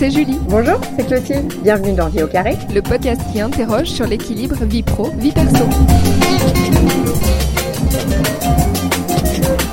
c'est 0.00 0.10
Julie. 0.10 0.38
Bonjour, 0.48 0.80
c'est 0.96 1.06
Clotilde. 1.06 1.52
Bienvenue 1.62 1.92
dans 1.92 2.08
Vie 2.08 2.22
au 2.22 2.26
carré, 2.26 2.56
le 2.74 2.80
podcast 2.80 3.20
qui 3.30 3.38
interroge 3.38 3.88
sur 3.88 4.06
l'équilibre 4.06 4.64
vie 4.64 4.82
pro, 4.82 5.10
vie 5.18 5.30
perso. 5.30 5.62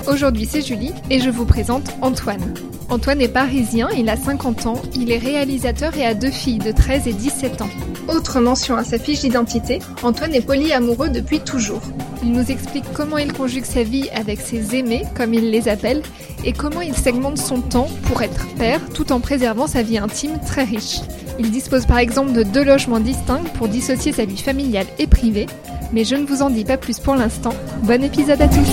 Aujourd'hui, 0.05 0.45
c'est 0.45 0.61
Julie 0.61 0.91
et 1.09 1.21
je 1.21 1.29
vous 1.29 1.45
présente 1.45 1.95
Antoine. 2.01 2.53
Antoine 2.89 3.21
est 3.21 3.29
parisien, 3.29 3.87
il 3.95 4.09
a 4.09 4.17
50 4.17 4.65
ans, 4.65 4.81
il 4.97 5.13
est 5.13 5.17
réalisateur 5.17 5.95
et 5.95 6.05
a 6.05 6.13
deux 6.13 6.31
filles 6.31 6.59
de 6.59 6.73
13 6.73 7.07
et 7.07 7.13
17 7.13 7.61
ans. 7.61 7.69
Autre 8.07 8.39
mention 8.39 8.77
à 8.77 8.85
sa 8.85 8.97
fiche 8.97 9.19
d'identité, 9.19 9.79
Antoine 10.01 10.33
est 10.33 10.45
polyamoureux 10.45 11.09
depuis 11.09 11.41
toujours. 11.41 11.81
Il 12.23 12.31
nous 12.31 12.51
explique 12.51 12.85
comment 12.93 13.17
il 13.17 13.33
conjugue 13.33 13.65
sa 13.65 13.83
vie 13.83 14.09
avec 14.15 14.39
ses 14.39 14.75
aimés, 14.75 15.03
comme 15.15 15.33
il 15.33 15.51
les 15.51 15.67
appelle, 15.67 16.01
et 16.45 16.53
comment 16.53 16.81
il 16.81 16.95
segmente 16.95 17.37
son 17.37 17.59
temps 17.61 17.89
pour 18.03 18.21
être 18.21 18.47
père 18.55 18.79
tout 18.93 19.11
en 19.11 19.19
préservant 19.19 19.67
sa 19.67 19.83
vie 19.83 19.97
intime 19.97 20.39
très 20.39 20.63
riche. 20.63 21.01
Il 21.37 21.51
dispose 21.51 21.85
par 21.85 21.97
exemple 21.97 22.31
de 22.31 22.43
deux 22.43 22.63
logements 22.63 23.01
distincts 23.01 23.43
pour 23.55 23.67
dissocier 23.67 24.13
sa 24.13 24.23
vie 24.23 24.37
familiale 24.37 24.87
et 24.99 25.07
privée, 25.07 25.47
mais 25.91 26.05
je 26.05 26.15
ne 26.15 26.25
vous 26.25 26.41
en 26.41 26.49
dis 26.49 26.65
pas 26.65 26.77
plus 26.77 26.99
pour 26.99 27.15
l'instant. 27.15 27.53
Bon 27.83 28.01
épisode 28.01 28.41
à 28.41 28.47
tous 28.47 28.67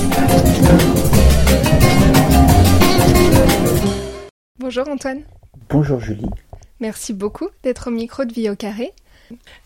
Bonjour 4.61 4.89
Antoine. 4.89 5.23
Bonjour 5.69 6.01
Julie. 6.01 6.31
Merci 6.81 7.13
beaucoup 7.13 7.49
d'être 7.63 7.89
au 7.89 7.91
micro 7.91 8.25
de 8.25 8.33
Vie 8.33 8.49
au 8.49 8.57
carré. 8.57 8.93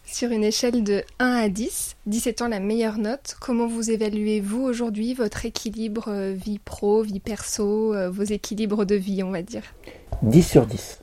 Sur 0.05 0.31
une 0.31 0.45
échelle 0.45 0.83
de 0.83 1.03
1 1.19 1.27
à 1.27 1.49
10, 1.49 1.97
10 2.07 2.27
étant 2.27 2.49
la 2.49 2.61
meilleure 2.61 2.99
note, 2.99 3.37
comment 3.41 3.67
vous 3.67 3.91
évaluez-vous 3.91 4.63
aujourd'hui 4.63 5.15
votre 5.15 5.45
équilibre 5.45 6.09
euh, 6.09 6.33
vie 6.33 6.59
pro, 6.59 7.03
vie 7.03 7.21
perso, 7.21 7.95
euh, 7.95 8.11
vos 8.11 8.23
équilibres 8.23 8.87
de 8.87 8.95
vie, 8.95 9.23
on 9.23 9.31
va 9.31 9.43
dire? 9.43 9.63
10 10.23 10.43
sur 10.43 10.67
10. 10.67 11.01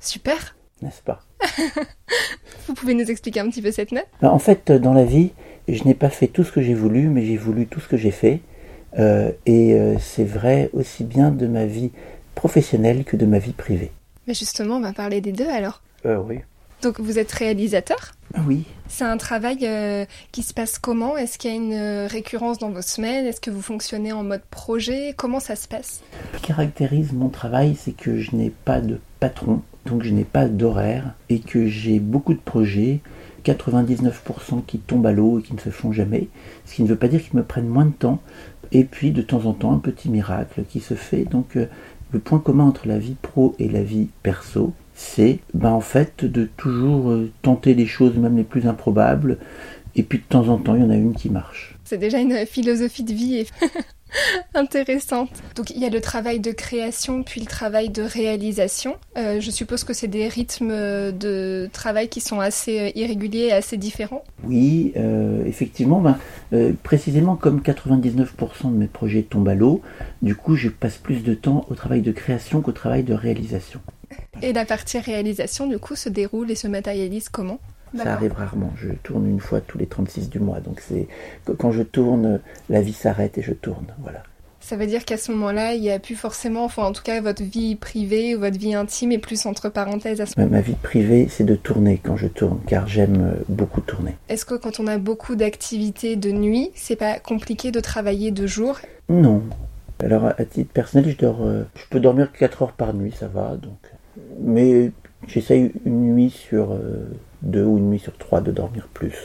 Super 0.00 0.56
N'est-ce 0.82 1.02
pas? 1.02 1.22
Vous 2.66 2.74
pouvez 2.74 2.94
nous 2.94 3.10
expliquer 3.10 3.40
un 3.40 3.48
petit 3.48 3.62
peu 3.62 3.70
cette 3.70 3.92
note? 3.92 4.06
En 4.22 4.38
fait, 4.38 4.72
dans 4.72 4.92
la 4.92 5.04
vie, 5.04 5.30
je 5.68 5.84
n'ai 5.84 5.94
pas 5.94 6.10
fait 6.10 6.26
tout 6.26 6.44
ce 6.44 6.52
que 6.52 6.62
j'ai 6.62 6.74
voulu, 6.74 7.08
mais 7.08 7.24
j'ai 7.24 7.36
voulu 7.36 7.66
tout 7.66 7.80
ce 7.80 7.88
que 7.88 7.96
j'ai 7.96 8.10
fait. 8.10 8.40
Euh, 8.98 9.30
et 9.44 9.78
c'est 10.00 10.24
vrai 10.24 10.70
aussi 10.72 11.04
bien 11.04 11.30
de 11.30 11.46
ma 11.46 11.66
vie 11.66 11.90
professionnelle 12.34 13.04
que 13.04 13.16
de 13.16 13.26
ma 13.26 13.38
vie 13.38 13.52
privée. 13.52 13.92
Mais 14.26 14.34
justement, 14.34 14.76
on 14.76 14.80
va 14.80 14.92
parler 14.92 15.20
des 15.20 15.32
deux 15.32 15.48
alors. 15.48 15.82
Euh, 16.04 16.18
oui. 16.18 16.40
Donc 16.86 17.00
vous 17.00 17.18
êtes 17.18 17.32
réalisateur 17.32 18.12
Oui. 18.46 18.62
C'est 18.86 19.02
un 19.02 19.16
travail 19.16 19.58
euh, 19.64 20.04
qui 20.30 20.44
se 20.44 20.54
passe 20.54 20.78
comment? 20.78 21.16
Est-ce 21.16 21.36
qu'il 21.36 21.50
y 21.50 21.52
a 21.52 21.56
une 21.56 21.72
euh, 21.72 22.06
récurrence 22.06 22.58
dans 22.58 22.70
vos 22.70 22.80
semaines? 22.80 23.26
Est-ce 23.26 23.40
que 23.40 23.50
vous 23.50 23.60
fonctionnez 23.60 24.12
en 24.12 24.22
mode 24.22 24.44
projet? 24.52 25.12
Comment 25.16 25.40
ça 25.40 25.56
se 25.56 25.66
passe? 25.66 26.00
Ce 26.32 26.38
qui 26.38 26.46
caractérise 26.46 27.12
mon 27.12 27.28
travail, 27.28 27.74
c'est 27.76 27.90
que 27.90 28.18
je 28.18 28.36
n'ai 28.36 28.50
pas 28.50 28.80
de 28.80 29.00
patron, 29.18 29.62
donc 29.84 30.04
je 30.04 30.10
n'ai 30.10 30.22
pas 30.22 30.46
d'horaire 30.46 31.14
et 31.28 31.40
que 31.40 31.66
j'ai 31.66 31.98
beaucoup 31.98 32.34
de 32.34 32.38
projets, 32.38 33.00
99% 33.44 34.64
qui 34.64 34.78
tombent 34.78 35.06
à 35.06 35.12
l'eau 35.12 35.40
et 35.40 35.42
qui 35.42 35.54
ne 35.54 35.58
se 35.58 35.70
font 35.70 35.90
jamais, 35.90 36.28
ce 36.66 36.76
qui 36.76 36.84
ne 36.84 36.88
veut 36.88 36.94
pas 36.94 37.08
dire 37.08 37.20
qu'ils 37.20 37.36
me 37.36 37.42
prennent 37.42 37.66
moins 37.66 37.86
de 37.86 37.94
temps. 37.94 38.22
Et 38.70 38.84
puis 38.84 39.10
de 39.10 39.22
temps 39.22 39.44
en 39.46 39.54
temps, 39.54 39.72
un 39.72 39.80
petit 39.80 40.08
miracle 40.08 40.62
qui 40.68 40.78
se 40.78 40.94
fait. 40.94 41.24
Donc 41.24 41.56
euh, 41.56 41.66
le 42.12 42.20
point 42.20 42.38
commun 42.38 42.66
entre 42.66 42.86
la 42.86 43.00
vie 43.00 43.16
pro 43.20 43.56
et 43.58 43.68
la 43.68 43.82
vie 43.82 44.06
perso, 44.22 44.72
c'est 44.96 45.40
ben, 45.52 45.70
en 45.70 45.80
fait 45.80 46.24
de 46.24 46.48
toujours 46.56 47.10
euh, 47.10 47.30
tenter 47.42 47.74
les 47.74 47.86
choses 47.86 48.16
même 48.16 48.36
les 48.36 48.44
plus 48.44 48.66
improbables, 48.66 49.38
et 49.94 50.02
puis 50.02 50.18
de 50.18 50.24
temps 50.24 50.48
en 50.48 50.58
temps, 50.58 50.74
il 50.74 50.82
y 50.82 50.84
en 50.84 50.90
a 50.90 50.96
une 50.96 51.14
qui 51.14 51.30
marche. 51.30 51.76
C'est 51.84 51.98
déjà 51.98 52.18
une 52.18 52.44
philosophie 52.46 53.04
de 53.04 53.12
vie 53.12 53.46
intéressante. 54.54 55.30
Donc 55.54 55.70
il 55.70 55.78
y 55.78 55.84
a 55.84 55.90
le 55.90 56.00
travail 56.00 56.40
de 56.40 56.50
création 56.50 57.22
puis 57.22 57.40
le 57.40 57.46
travail 57.46 57.90
de 57.90 58.02
réalisation. 58.02 58.96
Euh, 59.18 59.40
je 59.40 59.50
suppose 59.50 59.84
que 59.84 59.92
c'est 59.92 60.08
des 60.08 60.28
rythmes 60.28 60.72
de 61.12 61.68
travail 61.72 62.08
qui 62.08 62.20
sont 62.20 62.40
assez 62.40 62.80
euh, 62.80 62.90
irréguliers 62.94 63.48
et 63.48 63.52
assez 63.52 63.76
différents. 63.76 64.24
Oui, 64.44 64.94
effectivement, 65.44 66.00
ben, 66.00 66.74
précisément 66.82 67.36
comme 67.36 67.60
99% 67.60 68.26
de 68.64 68.76
mes 68.76 68.86
projets 68.86 69.22
tombent 69.22 69.48
à 69.48 69.54
l'eau, 69.54 69.82
du 70.22 70.34
coup 70.34 70.56
je 70.56 70.68
passe 70.70 70.96
plus 70.96 71.22
de 71.22 71.34
temps 71.34 71.66
au 71.68 71.74
travail 71.74 72.00
de 72.00 72.12
création 72.12 72.62
qu'au 72.62 72.72
travail 72.72 73.02
de 73.02 73.14
réalisation. 73.14 73.80
Et 74.42 74.52
la 74.52 74.64
partie 74.64 74.98
réalisation, 74.98 75.66
du 75.66 75.78
coup, 75.78 75.96
se 75.96 76.08
déroule 76.08 76.50
et 76.50 76.54
se 76.54 76.68
matérialise 76.68 77.28
comment? 77.28 77.58
Ça 77.96 78.12
arrive 78.12 78.32
rarement. 78.32 78.72
Je 78.76 78.90
tourne 79.02 79.28
une 79.28 79.40
fois 79.40 79.60
tous 79.60 79.78
les 79.78 79.86
36 79.86 80.28
du 80.28 80.40
mois. 80.40 80.60
Donc 80.60 80.80
c'est 80.80 81.08
quand 81.58 81.72
je 81.72 81.82
tourne, 81.82 82.40
la 82.68 82.80
vie 82.82 82.92
s'arrête 82.92 83.38
et 83.38 83.42
je 83.42 83.52
tourne. 83.52 83.86
Voilà. 84.02 84.22
Ça 84.60 84.76
veut 84.76 84.88
dire 84.88 85.04
qu'à 85.04 85.16
ce 85.16 85.30
moment-là, 85.30 85.74
il 85.74 85.80
n'y 85.80 85.92
a 85.92 86.00
plus 86.00 86.16
forcément, 86.16 86.64
enfin 86.64 86.82
en 86.82 86.92
tout 86.92 87.04
cas, 87.04 87.20
votre 87.20 87.44
vie 87.44 87.76
privée 87.76 88.34
ou 88.34 88.40
votre 88.40 88.58
vie 88.58 88.74
intime 88.74 89.12
est 89.12 89.18
plus 89.18 89.46
entre 89.46 89.68
parenthèses 89.68 90.20
à 90.20 90.26
ce 90.26 90.38
moment. 90.38 90.50
Ma 90.50 90.60
vie 90.60 90.74
privée, 90.74 91.28
c'est 91.30 91.44
de 91.44 91.54
tourner 91.54 92.00
quand 92.02 92.16
je 92.16 92.26
tourne, 92.26 92.58
car 92.66 92.88
j'aime 92.88 93.22
euh, 93.22 93.44
beaucoup 93.48 93.80
tourner. 93.80 94.16
Est-ce 94.28 94.44
que 94.44 94.56
quand 94.56 94.80
on 94.80 94.88
a 94.88 94.98
beaucoup 94.98 95.36
d'activités 95.36 96.16
de 96.16 96.32
nuit, 96.32 96.72
c'est 96.74 96.96
pas 96.96 97.20
compliqué 97.20 97.70
de 97.70 97.78
travailler 97.78 98.32
de 98.32 98.46
jour? 98.48 98.80
Non. 99.08 99.44
Alors 100.02 100.26
à 100.26 100.44
titre 100.44 100.72
personnel, 100.72 101.10
je 101.12 101.24
dors, 101.24 101.42
euh, 101.42 101.62
je 101.76 101.84
peux 101.88 102.00
dormir 102.00 102.32
4 102.32 102.62
heures 102.62 102.72
par 102.72 102.92
nuit, 102.92 103.14
ça 103.16 103.28
va. 103.28 103.56
Donc 103.56 103.78
mais 104.40 104.92
j'essaye 105.26 105.72
une 105.84 106.14
nuit 106.14 106.30
sur 106.30 106.72
euh, 106.72 107.08
deux 107.42 107.64
ou 107.64 107.78
une 107.78 107.90
nuit 107.90 107.98
sur 107.98 108.16
trois 108.16 108.40
de 108.40 108.50
dormir 108.50 108.88
plus. 108.92 109.16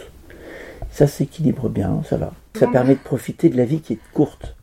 Ça 0.92 1.08
s'équilibre 1.08 1.70
bien, 1.70 2.02
ça 2.08 2.18
va. 2.18 2.34
Ça 2.56 2.68
permet 2.68 2.96
de 2.96 3.00
profiter 3.00 3.50
de 3.50 3.58
la 3.58 3.66
vie 3.66 3.80
qui 3.80 3.94
est 3.94 4.00
courte. 4.14 4.56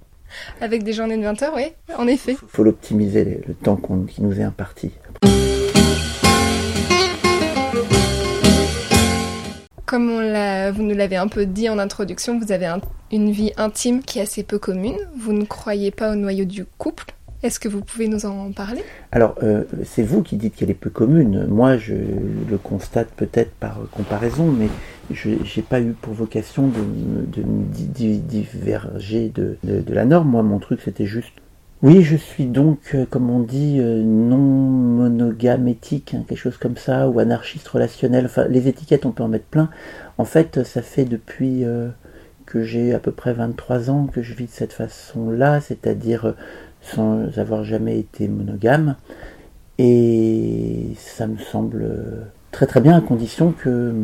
Avec 0.61 0.83
des 0.83 0.93
journées 0.93 1.17
de 1.17 1.23
20 1.23 1.43
heures, 1.43 1.55
oui, 1.57 1.73
en 1.97 2.07
effet. 2.07 2.33
Il 2.33 2.49
faut 2.49 2.63
l'optimiser, 2.63 3.41
le 3.47 3.55
temps 3.55 3.81
qui 4.07 4.23
nous 4.23 4.39
est 4.39 4.45
imparti. 4.45 4.93
Comme 9.87 10.11
on 10.11 10.73
vous 10.73 10.83
nous 10.83 10.95
l'avez 10.95 11.17
un 11.17 11.29
peu 11.29 11.47
dit 11.47 11.71
en 11.71 11.79
introduction, 11.79 12.39
vous 12.39 12.53
avez 12.53 12.71
une 13.11 13.31
vie 13.31 13.53
intime 13.57 14.03
qui 14.03 14.19
est 14.19 14.23
assez 14.23 14.43
peu 14.43 14.59
commune. 14.59 14.99
Vous 15.17 15.33
ne 15.33 15.47
croyez 15.47 15.91
pas 15.91 16.13
au 16.13 16.15
noyau 16.15 16.45
du 16.45 16.67
couple. 16.67 17.15
Est-ce 17.45 17.61
que 17.61 17.69
vous 17.69 17.83
pouvez 17.83 18.09
nous 18.09 18.27
en 18.27 18.51
parler? 18.51 18.83
Alors, 19.13 19.37
euh, 19.45 19.63
c'est 19.85 20.03
vous 20.03 20.23
qui 20.23 20.37
dites 20.37 20.57
qu'elle 20.57 20.71
est 20.71 20.75
peu 20.75 20.91
commune. 20.91 21.47
Moi, 21.47 21.77
je 21.77 21.95
le 21.95 22.59
constate 22.59 23.11
peut-être 23.17 23.53
par 23.53 23.79
comparaison, 23.93 24.51
mais 24.51 24.67
je 25.13 25.31
n'ai 25.31 25.63
pas 25.63 25.81
eu 25.81 25.93
pour 25.93 26.15
vocation 26.15 26.67
de, 26.67 27.43
diverger 28.17 29.33
de, 29.33 29.57
la 29.89 30.05
norme. 30.05 30.31
Moi, 30.31 30.43
mon 30.43 30.59
truc, 30.59 30.81
c'était 30.85 31.07
juste... 31.07 31.33
Oui, 31.81 32.03
je 32.03 32.17
suis 32.17 32.47
donc, 32.47 32.81
euh, 32.97 33.07
comme 33.09 33.31
on 33.31 33.39
dit, 33.39 33.77
euh, 33.79 34.03
non 34.03 34.37
monogame 34.37 35.69
éthique, 35.69 36.15
hein, 36.15 36.25
quelque 36.27 36.39
chose 36.39 36.57
comme 36.57 36.77
ça, 36.77 37.09
ou 37.09 37.21
anarchiste 37.21 37.69
relationnel. 37.69 38.25
Enfin, 38.25 38.49
les 38.49 38.67
étiquettes, 38.67 39.07
on 39.07 39.13
peut 39.13 39.23
en 39.23 39.29
mettre 39.29 39.45
plein. 39.45 39.71
En 40.19 40.25
fait, 40.25 40.65
ça 40.65 40.83
fait 40.83 41.05
depuis... 41.05 41.65
que 42.47 42.65
j'ai 42.65 42.95
à 42.95 42.99
peu 42.99 43.13
près 43.13 43.35
23 43.35 43.91
ans 43.91 44.07
que 44.07 44.23
je 44.23 44.33
vis 44.33 44.47
de 44.47 44.51
cette 44.51 44.73
façon-là, 44.73 45.61
c'est-à-dire 45.61 46.35
sans 46.95 47.39
avoir 47.39 47.65
jamais 47.65 47.99
été 47.99 48.29
monogame. 48.29 48.97
Et 49.79 50.89
ça 50.97 51.27
me 51.27 51.39
semble 51.39 51.89
très 52.51 52.67
très 52.67 52.81
bien 52.81 52.97
à 52.97 53.01
condition 53.01 53.53
que, 53.53 53.95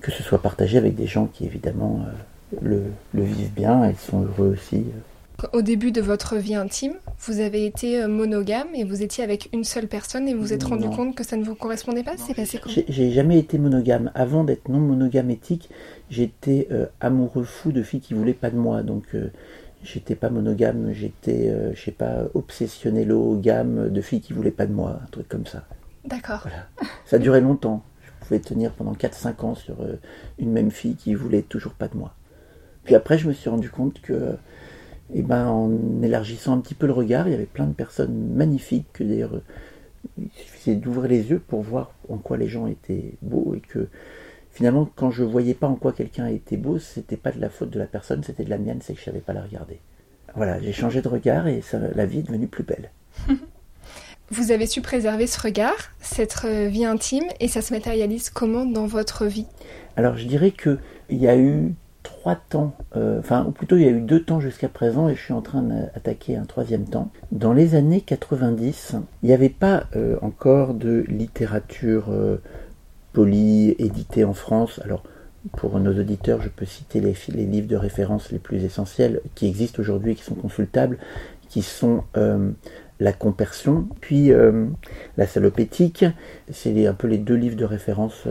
que 0.00 0.10
ce 0.10 0.22
soit 0.22 0.42
partagé 0.42 0.76
avec 0.76 0.94
des 0.94 1.06
gens 1.06 1.26
qui 1.26 1.46
évidemment 1.46 2.00
euh, 2.06 2.58
le, 2.60 2.82
le 3.14 3.22
vivent 3.22 3.52
bien 3.54 3.84
et 3.84 3.94
sont 3.94 4.22
heureux 4.22 4.52
aussi. 4.52 4.84
Au 5.54 5.62
début 5.62 5.90
de 5.90 6.02
votre 6.02 6.36
vie 6.36 6.54
intime, 6.54 6.92
vous 7.20 7.40
avez 7.40 7.64
été 7.64 8.02
euh, 8.02 8.08
monogame 8.08 8.68
et 8.74 8.84
vous 8.84 9.02
étiez 9.02 9.24
avec 9.24 9.48
une 9.54 9.64
seule 9.64 9.86
personne 9.86 10.28
et 10.28 10.34
vous 10.34 10.42
vous 10.42 10.52
êtes 10.52 10.64
rendu 10.64 10.88
compte 10.90 11.14
que 11.14 11.24
ça 11.24 11.36
ne 11.36 11.44
vous 11.44 11.54
correspondait 11.54 12.02
pas 12.02 12.12
C'est 12.18 12.34
passé 12.34 12.58
comment? 12.62 12.74
J'ai 12.88 13.10
jamais 13.10 13.38
été 13.38 13.56
monogame. 13.56 14.10
Avant 14.14 14.44
d'être 14.44 14.68
non 14.68 14.80
monogame 14.80 15.30
éthique, 15.30 15.70
j'étais 16.10 16.68
euh, 16.70 16.86
amoureux 17.00 17.44
fou 17.44 17.72
de 17.72 17.82
filles 17.82 18.00
qui 18.00 18.12
voulaient 18.12 18.34
pas 18.34 18.50
de 18.50 18.56
moi. 18.56 18.82
Donc 18.82 19.14
J'étais 19.82 20.14
pas 20.14 20.28
monogame, 20.28 20.92
j'étais, 20.92 21.48
euh, 21.48 21.74
je 21.74 21.80
sais 21.80 21.90
pas, 21.90 22.24
obsessionné 22.34 23.06
gamme 23.40 23.88
de 23.88 24.00
filles 24.02 24.20
qui 24.20 24.32
voulaient 24.32 24.50
pas 24.50 24.66
de 24.66 24.72
moi, 24.72 25.00
un 25.02 25.06
truc 25.10 25.28
comme 25.28 25.46
ça. 25.46 25.64
D'accord. 26.04 26.40
Voilà. 26.42 26.66
Ça 27.06 27.18
durait 27.18 27.40
longtemps. 27.40 27.82
Je 28.02 28.26
pouvais 28.26 28.40
tenir 28.40 28.72
pendant 28.72 28.92
4-5 28.92 29.44
ans 29.44 29.54
sur 29.54 29.80
euh, 29.80 29.96
une 30.38 30.52
même 30.52 30.70
fille 30.70 30.96
qui 30.96 31.14
voulait 31.14 31.42
toujours 31.42 31.72
pas 31.72 31.88
de 31.88 31.96
moi. 31.96 32.14
Puis 32.84 32.94
après, 32.94 33.18
je 33.18 33.28
me 33.28 33.32
suis 33.32 33.48
rendu 33.48 33.70
compte 33.70 34.00
que, 34.00 34.36
eh 35.14 35.22
ben, 35.22 35.46
en 35.46 36.02
élargissant 36.02 36.54
un 36.54 36.60
petit 36.60 36.74
peu 36.74 36.86
le 36.86 36.92
regard, 36.92 37.28
il 37.28 37.32
y 37.32 37.34
avait 37.34 37.46
plein 37.46 37.66
de 37.66 37.72
personnes 37.72 38.34
magnifiques, 38.34 38.86
que 38.92 39.04
d'ailleurs, 39.04 39.40
il 40.18 40.30
suffisait 40.32 40.76
d'ouvrir 40.76 41.08
les 41.08 41.30
yeux 41.30 41.40
pour 41.46 41.62
voir 41.62 41.92
en 42.08 42.16
quoi 42.18 42.36
les 42.36 42.48
gens 42.48 42.66
étaient 42.66 43.14
beaux 43.22 43.54
et 43.54 43.60
que 43.60 43.88
finalement, 44.52 44.88
quand 44.96 45.10
je 45.10 45.22
voyais 45.22 45.54
pas 45.54 45.66
en 45.66 45.74
quoi 45.74 45.92
quelqu'un 45.92 46.26
était 46.26 46.56
beau, 46.56 46.78
c'était 46.78 47.16
pas 47.16 47.32
de 47.32 47.40
la 47.40 47.50
faute 47.50 47.70
de 47.70 47.78
la 47.78 47.86
personne, 47.86 48.22
c'était 48.24 48.44
de 48.44 48.50
la 48.50 48.58
mienne, 48.58 48.80
c'est 48.82 48.94
que 48.94 49.00
je 49.00 49.04
savais 49.04 49.20
pas 49.20 49.32
la 49.32 49.42
regarder. 49.42 49.80
Voilà, 50.34 50.60
j'ai 50.60 50.72
changé 50.72 51.02
de 51.02 51.08
regard 51.08 51.48
et 51.48 51.62
la 51.94 52.06
vie 52.06 52.20
est 52.20 52.22
devenue 52.22 52.46
plus 52.46 52.64
belle. 52.64 52.90
Vous 54.32 54.52
avez 54.52 54.66
su 54.66 54.80
préserver 54.80 55.26
ce 55.26 55.40
regard, 55.40 55.90
cette 56.00 56.42
euh, 56.44 56.68
vie 56.68 56.84
intime, 56.84 57.24
et 57.40 57.48
ça 57.48 57.62
se 57.62 57.74
matérialise 57.74 58.30
comment 58.30 58.64
dans 58.64 58.86
votre 58.86 59.26
vie? 59.26 59.46
Alors 59.96 60.16
je 60.16 60.26
dirais 60.26 60.52
qu'il 60.52 60.78
y 61.10 61.26
a 61.26 61.36
eu 61.36 61.74
trois 62.02 62.36
temps, 62.36 62.74
euh, 62.96 63.18
enfin 63.18 63.44
ou 63.46 63.50
plutôt 63.50 63.76
il 63.76 63.82
y 63.82 63.86
a 63.86 63.90
eu 63.90 64.00
deux 64.00 64.22
temps 64.22 64.40
jusqu'à 64.40 64.68
présent 64.68 65.08
et 65.08 65.14
je 65.14 65.20
suis 65.20 65.32
en 65.32 65.42
train 65.42 65.62
d'attaquer 65.62 66.36
un 66.36 66.44
troisième 66.44 66.84
temps. 66.84 67.10
Dans 67.32 67.52
les 67.52 67.74
années 67.74 68.00
90, 68.00 68.96
il 69.22 69.26
n'y 69.26 69.32
avait 69.32 69.48
pas 69.48 69.84
euh, 69.96 70.16
encore 70.22 70.74
de 70.74 71.04
littérature 71.08 72.06
euh, 72.10 72.36
polie 73.12 73.74
éditée 73.78 74.24
en 74.24 74.32
France. 74.32 74.80
Alors 74.84 75.02
pour 75.56 75.78
nos 75.80 75.98
auditeurs, 75.98 76.42
je 76.42 76.48
peux 76.48 76.66
citer 76.66 77.00
les, 77.00 77.14
livres 77.46 77.68
de 77.68 77.76
référence 77.76 78.30
les 78.30 78.38
plus 78.38 78.64
essentiels 78.64 79.20
qui 79.34 79.46
existent 79.46 79.80
aujourd'hui, 79.80 80.14
qui 80.14 80.22
sont 80.22 80.34
consultables, 80.34 80.98
qui 81.48 81.62
sont 81.62 82.04
La 83.00 83.12
Compersion, 83.14 83.88
puis 84.02 84.30
La 85.16 85.26
Salopétique. 85.26 86.04
C'est 86.52 86.86
un 86.86 86.92
peu 86.92 87.06
les 87.06 87.16
deux 87.16 87.36
livres 87.36 87.56
de 87.56 87.64
référence. 87.64 88.26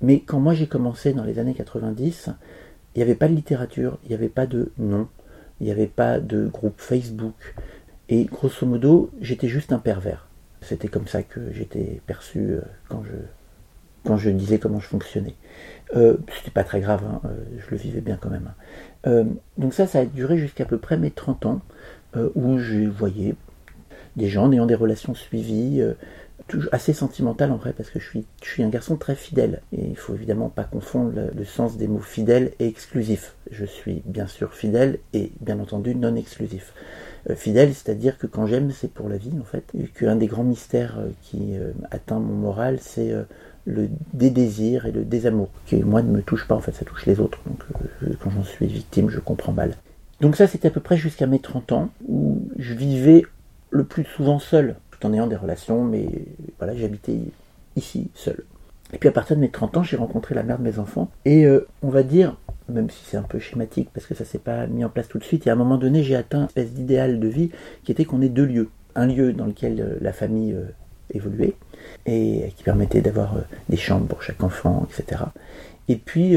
Mais 0.00 0.20
quand 0.20 0.38
moi 0.38 0.54
j'ai 0.54 0.68
commencé 0.68 1.12
dans 1.12 1.24
les 1.24 1.40
années 1.40 1.54
90, 1.54 2.30
il 2.94 3.00
n'y 3.00 3.02
avait 3.02 3.14
pas 3.14 3.28
de 3.28 3.34
littérature, 3.34 3.98
il 4.04 4.08
n'y 4.08 4.14
avait 4.14 4.28
pas 4.28 4.46
de 4.46 4.72
nom, 4.78 5.08
il 5.60 5.66
n'y 5.66 5.72
avait 5.72 5.86
pas 5.86 6.18
de 6.18 6.46
groupe 6.46 6.80
Facebook. 6.80 7.54
Et 8.08 8.24
grosso 8.24 8.64
modo, 8.66 9.10
j'étais 9.20 9.48
juste 9.48 9.72
un 9.72 9.78
pervers. 9.78 10.28
C'était 10.62 10.88
comme 10.88 11.06
ça 11.06 11.22
que 11.22 11.52
j'étais 11.52 12.00
perçu 12.06 12.38
euh, 12.38 12.60
quand 12.88 13.02
je, 13.04 13.16
quand 14.06 14.16
je 14.16 14.30
disais 14.30 14.58
comment 14.58 14.80
je 14.80 14.86
fonctionnais. 14.86 15.34
Euh, 15.94 16.16
C'était 16.36 16.50
pas 16.50 16.64
très 16.64 16.80
grave, 16.80 17.02
hein, 17.04 17.20
euh, 17.24 17.36
je 17.58 17.70
le 17.70 17.76
vivais 17.76 18.00
bien 18.00 18.18
quand 18.20 18.30
même. 18.30 18.52
Euh, 19.06 19.24
donc 19.58 19.74
ça, 19.74 19.86
ça 19.86 20.00
a 20.00 20.04
duré 20.04 20.38
jusqu'à 20.38 20.64
peu 20.64 20.78
près 20.78 20.96
mes 20.96 21.10
30 21.10 21.46
ans, 21.46 21.60
où 22.34 22.56
je 22.56 22.88
voyais 22.88 23.34
des 24.16 24.28
gens 24.28 24.50
ayant 24.50 24.64
des 24.64 24.74
relations 24.74 25.14
suivies, 25.14 25.82
assez 26.72 26.94
sentimental 26.94 27.52
en 27.52 27.56
vrai 27.56 27.74
parce 27.76 27.90
que 27.90 28.00
je 28.00 28.22
suis, 28.40 28.62
un 28.62 28.70
garçon 28.70 28.96
très 28.96 29.14
fidèle 29.14 29.60
et 29.70 29.84
il 29.84 29.98
faut 29.98 30.14
évidemment 30.14 30.48
pas 30.48 30.64
confondre 30.64 31.12
le, 31.34 31.44
sens 31.44 31.76
des 31.76 31.88
mots 31.88 31.98
fidèle 32.00 32.52
et 32.58 32.68
exclusif. 32.68 33.34
Je 33.50 33.66
suis 33.66 34.02
bien 34.06 34.26
sûr 34.26 34.54
fidèle 34.54 34.98
et 35.12 35.30
bien 35.42 35.60
entendu 35.60 35.94
non 35.94 36.16
exclusif. 36.16 36.72
Fidèle, 37.34 37.74
c'est-à-dire 37.74 38.16
que 38.16 38.26
quand 38.26 38.46
j'aime, 38.46 38.70
c'est 38.70 38.90
pour 38.90 39.10
la 39.10 39.18
vie 39.18 39.34
en 39.38 39.44
fait. 39.44 39.64
Et 39.78 39.88
qu'un 39.88 40.16
des 40.16 40.26
grands 40.26 40.44
mystères 40.44 40.98
qui 41.20 41.52
atteint 41.90 42.18
mon 42.18 42.34
moral, 42.34 42.78
c'est 42.80 43.12
le 43.66 43.88
dédésir 44.14 44.86
et 44.86 44.92
le 44.92 45.04
désamour, 45.04 45.48
qui 45.66 45.76
moi 45.76 46.02
ne 46.02 46.10
me 46.10 46.22
touche 46.22 46.46
pas 46.46 46.54
en 46.54 46.60
fait, 46.60 46.72
ça 46.72 46.84
touche 46.84 47.04
les 47.06 47.20
autres. 47.20 47.40
Donc 47.46 47.64
quand 48.22 48.30
j'en 48.30 48.44
suis 48.44 48.66
victime, 48.66 49.10
je 49.10 49.20
comprends 49.20 49.52
mal. 49.52 49.74
Donc 50.20 50.36
ça, 50.36 50.46
c'était 50.46 50.68
à 50.68 50.70
peu 50.70 50.80
près 50.80 50.96
jusqu'à 50.96 51.26
mes 51.26 51.40
30 51.40 51.72
ans 51.72 51.90
où 52.08 52.48
je 52.58 52.74
vivais 52.74 53.24
le 53.70 53.84
plus 53.84 54.04
souvent 54.04 54.38
seul 54.38 54.76
tout 54.90 55.06
en 55.06 55.12
ayant 55.12 55.26
des 55.26 55.36
relations, 55.36 55.84
mais 55.84 56.08
voilà, 56.58 56.74
j'habitais 56.74 57.18
ici, 57.76 58.08
seul. 58.14 58.44
Et 58.92 58.98
puis 58.98 59.08
à 59.08 59.12
partir 59.12 59.36
de 59.36 59.40
mes 59.40 59.50
30 59.50 59.78
ans, 59.78 59.82
j'ai 59.82 59.96
rencontré 59.96 60.34
la 60.34 60.42
mère 60.42 60.58
de 60.58 60.62
mes 60.62 60.78
enfants, 60.78 61.10
et 61.24 61.44
euh, 61.44 61.66
on 61.82 61.90
va 61.90 62.02
dire, 62.02 62.36
même 62.68 62.88
si 62.88 63.04
c'est 63.04 63.16
un 63.16 63.22
peu 63.22 63.38
schématique, 63.38 63.90
parce 63.92 64.06
que 64.06 64.14
ça 64.14 64.24
s'est 64.24 64.38
pas 64.38 64.66
mis 64.66 64.84
en 64.84 64.88
place 64.88 65.08
tout 65.08 65.18
de 65.18 65.24
suite, 65.24 65.46
et 65.46 65.50
à 65.50 65.52
un 65.52 65.56
moment 65.56 65.76
donné, 65.76 66.02
j'ai 66.02 66.16
atteint 66.16 66.40
une 66.40 66.46
espèce 66.46 66.72
d'idéal 66.72 67.20
de 67.20 67.28
vie 67.28 67.50
qui 67.84 67.92
était 67.92 68.04
qu'on 68.04 68.22
ait 68.22 68.28
deux 68.28 68.46
lieux. 68.46 68.70
Un 68.94 69.06
lieu 69.06 69.32
dans 69.32 69.46
lequel 69.46 69.80
euh, 69.80 69.98
la 70.00 70.12
famille 70.12 70.54
euh, 70.54 70.64
évoluait, 71.12 71.56
et 72.06 72.52
qui 72.56 72.62
permettait 72.62 73.00
d'avoir 73.00 73.34
des 73.68 73.76
chambres 73.76 74.06
pour 74.06 74.22
chaque 74.22 74.42
enfant, 74.42 74.86
etc. 74.90 75.22
Et 75.88 75.96
puis 75.96 76.36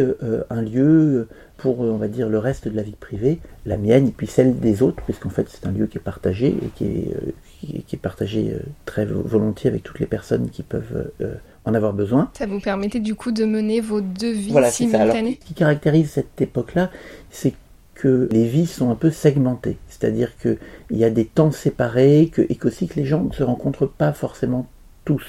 un 0.50 0.62
lieu 0.62 1.28
pour, 1.60 1.82
on 1.82 1.98
va 1.98 2.08
dire, 2.08 2.30
le 2.30 2.40
reste 2.40 2.68
de 2.68 2.76
la 2.76 2.84
vie 2.84 2.96
privée, 3.00 3.40
la 3.66 3.78
mienne, 3.78 4.08
et 4.08 4.12
puis 4.12 4.28
celle 4.28 4.60
des 4.60 4.82
autres, 4.82 5.04
puisqu'en 5.04 5.30
fait 5.30 5.48
c'est 5.50 5.68
un 5.68 5.72
lieu 5.72 5.88
qui 5.88 5.98
est 5.98 6.02
partagé 6.02 6.48
et 6.48 6.70
qui 6.76 6.86
est, 6.86 7.16
qui, 7.60 7.96
est 7.96 8.00
partagé 8.00 8.54
euh, 8.54 8.60
très 8.86 9.06
volontiers 9.06 9.70
avec 9.70 9.84
toutes 9.84 10.00
les 10.00 10.06
personnes 10.06 10.50
qui 10.50 10.64
peuvent 10.64 11.12
euh, 11.22 11.36
en 11.66 11.74
avoir 11.74 11.94
besoin. 11.94 12.32
Ça 12.38 12.46
vous 12.46 12.60
permettait 12.60 13.00
du 13.00 13.16
coup 13.16 13.32
de 13.32 13.46
mener 13.46 13.82
vos 13.82 14.02
deux 14.02 14.32
vies 14.32 14.52
voilà, 14.52 14.72
simultanées? 14.72 15.38
ce 15.42 15.48
qui 15.48 15.54
caractérise 15.54 16.10
cette 16.10 16.40
époque-là, 16.40 16.90
c'est 17.30 17.54
que 17.94 18.30
les 18.32 18.46
vies 18.48 18.68
sont 18.68 18.90
un 18.90 18.96
peu 18.96 19.12
segmentées. 19.12 19.78
C'est-à-dire 19.90 20.38
qu'il 20.38 20.58
y 20.92 21.04
a 21.04 21.10
des 21.10 21.26
temps 21.26 21.52
séparés 21.52 22.30
que, 22.32 22.42
et 22.48 22.56
qu'aussi 22.56 22.88
que 22.88 22.96
les 22.96 23.06
gens 23.06 23.24
ne 23.24 23.34
se 23.34 23.44
rencontrent 23.44 23.88
pas 23.88 24.14
forcément 24.14 24.68
tous. 25.10 25.26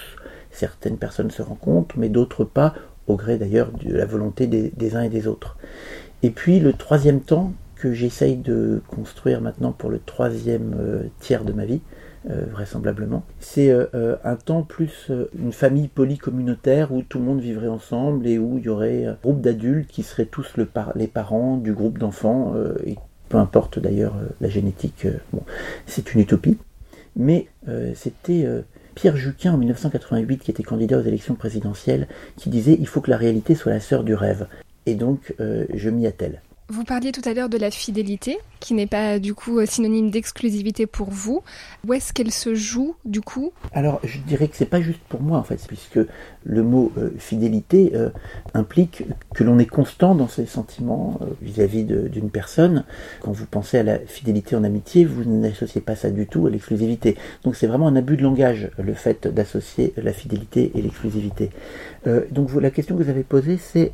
Certaines 0.50 0.99
personnes 0.99 1.31
se 1.31 1.41
rencontrent, 1.41 1.99
mais 1.99 2.11
d'autres 2.11 2.44
pas, 2.44 2.75
au 3.06 3.17
gré 3.17 3.38
d'ailleurs 3.38 3.73
de 3.73 3.94
la 3.94 4.05
volonté 4.05 4.47
des, 4.47 4.94
uns 4.94 5.00
et 5.00 5.09
des 5.09 5.27
autres. 5.27 5.56
Et 6.23 6.29
puis 6.29 6.61
le 6.61 6.75
troisième 6.75 7.23
temps 7.23 7.55
que 7.77 7.94
j'essaye 7.94 8.37
de 8.37 8.82
construire 8.88 9.41
maintenant 9.41 9.73
pour 9.73 9.88
le 9.88 9.99
troisième 9.99 10.75
euh, 10.79 11.05
tiers 11.19 11.47
de 11.47 11.55
ma 11.55 11.65
vie, 11.65 11.81
euh, 12.29 12.44
vraisemblablement. 12.50 13.23
C'est 13.38 13.71
euh, 13.71 14.17
un 14.23 14.37
temps 14.37 14.65
plus 14.65 15.11
une 15.38 15.53
famille 15.53 15.88
polycommunautaire 15.88 16.93
où 16.93 17.00
tout 17.00 17.19
le 17.19 17.25
monde 17.25 17.41
vivrait 17.41 17.69
ensemble 17.69 18.27
et 18.27 18.38
où 18.38 18.59
il 18.59 18.65
y 18.65 18.69
aurait 18.69 19.06
un 19.06 19.17
groupe 19.23 19.41
d'adultes 19.41 19.88
qui 19.88 20.03
seraient 20.03 20.27
tous 20.27 20.59
le 20.59 20.69
les 20.94 21.06
parents 21.06 21.56
du 21.56 21.73
groupe 21.73 21.97
d'enfants, 21.97 22.53
et 22.85 22.97
peu 23.31 23.38
importe 23.38 23.79
d'ailleurs 23.79 24.15
la 24.43 24.50
génétique, 24.50 25.06
bon, 25.32 25.41
c'est 25.87 26.12
une 26.12 26.21
utopie. 26.21 26.59
Mais 27.17 27.49
c'était 27.94 28.47
Pierre 28.94 29.16
Juquin 29.16 29.54
en 29.54 29.56
1988, 29.56 30.38
qui 30.38 30.50
était 30.50 30.62
candidat 30.62 30.98
aux 30.98 31.02
élections 31.02 31.34
présidentielles, 31.34 32.08
qui 32.37 32.50
disait 32.50 32.76
il 32.78 32.87
faut 32.87 33.00
que 33.00 33.10
la 33.10 33.16
réalité 33.16 33.54
soit 33.54 33.72
la 33.72 33.81
sœur 33.81 34.04
du 34.04 34.14
rêve. 34.14 34.46
Et 34.87 34.94
donc 34.94 35.34
je 35.38 35.90
m'y 35.90 36.06
attelle. 36.06 36.40
Vous 36.70 36.84
parliez 36.84 37.11
tout 37.11 37.28
à 37.28 37.34
l'heure 37.34 37.49
de 37.49 37.58
la 37.58 37.72
fidélité, 37.72 38.38
qui 38.61 38.75
n'est 38.75 38.87
pas 38.87 39.19
du 39.19 39.34
coup 39.34 39.58
synonyme 39.67 40.12
d'exclusivité 40.12 40.87
pour 40.87 41.11
vous. 41.11 41.43
Où 41.84 41.94
est-ce 41.94 42.12
qu'elle 42.12 42.31
se 42.31 42.55
joue 42.55 42.94
du 43.05 43.20
coup? 43.20 43.52
Alors 43.72 43.99
je 44.05 44.19
dirais 44.20 44.46
que 44.46 44.56
c'est 44.56 44.70
pas 44.70 44.81
juste 44.81 45.00
pour 45.08 45.20
moi 45.20 45.38
en 45.38 45.43
fait, 45.43 45.61
puisque 45.67 45.99
le 46.44 46.62
mot 46.62 46.93
euh, 46.96 47.11
fidélité 47.19 47.90
euh, 47.96 48.11
implique 48.55 49.02
que 49.34 49.43
l'on 49.43 49.58
est 49.58 49.67
constant 49.67 50.14
dans 50.14 50.28
ses 50.28 50.46
sentiments 50.46 51.19
euh, 51.22 51.25
vis-à-vis 51.43 51.82
d'une 51.82 52.31
personne. 52.31 52.84
Quand 53.20 53.32
vous 53.32 53.46
pensez 53.46 53.78
à 53.78 53.82
la 53.82 53.99
fidélité 53.99 54.55
en 54.55 54.62
amitié, 54.62 55.05
vous 55.05 55.25
n'associez 55.25 55.81
pas 55.81 55.96
ça 55.96 56.11
du 56.11 56.28
tout 56.28 56.46
à 56.46 56.50
l'exclusivité. 56.50 57.17
Donc 57.43 57.56
c'est 57.56 57.67
vraiment 57.67 57.88
un 57.88 57.96
abus 57.96 58.17
de 58.17 58.22
langage 58.22 58.70
le 58.78 58.94
fait 58.94 59.26
d'associer 59.26 59.93
la 59.96 60.12
fidélité 60.12 60.70
et 60.76 60.82
l'exclusivité. 60.82 61.50
donc 62.31 62.55
la 62.55 62.70
question 62.70 62.96
que 62.96 63.02
vous 63.02 63.11
avez 63.11 63.25
posée, 63.25 63.56
c'est 63.56 63.90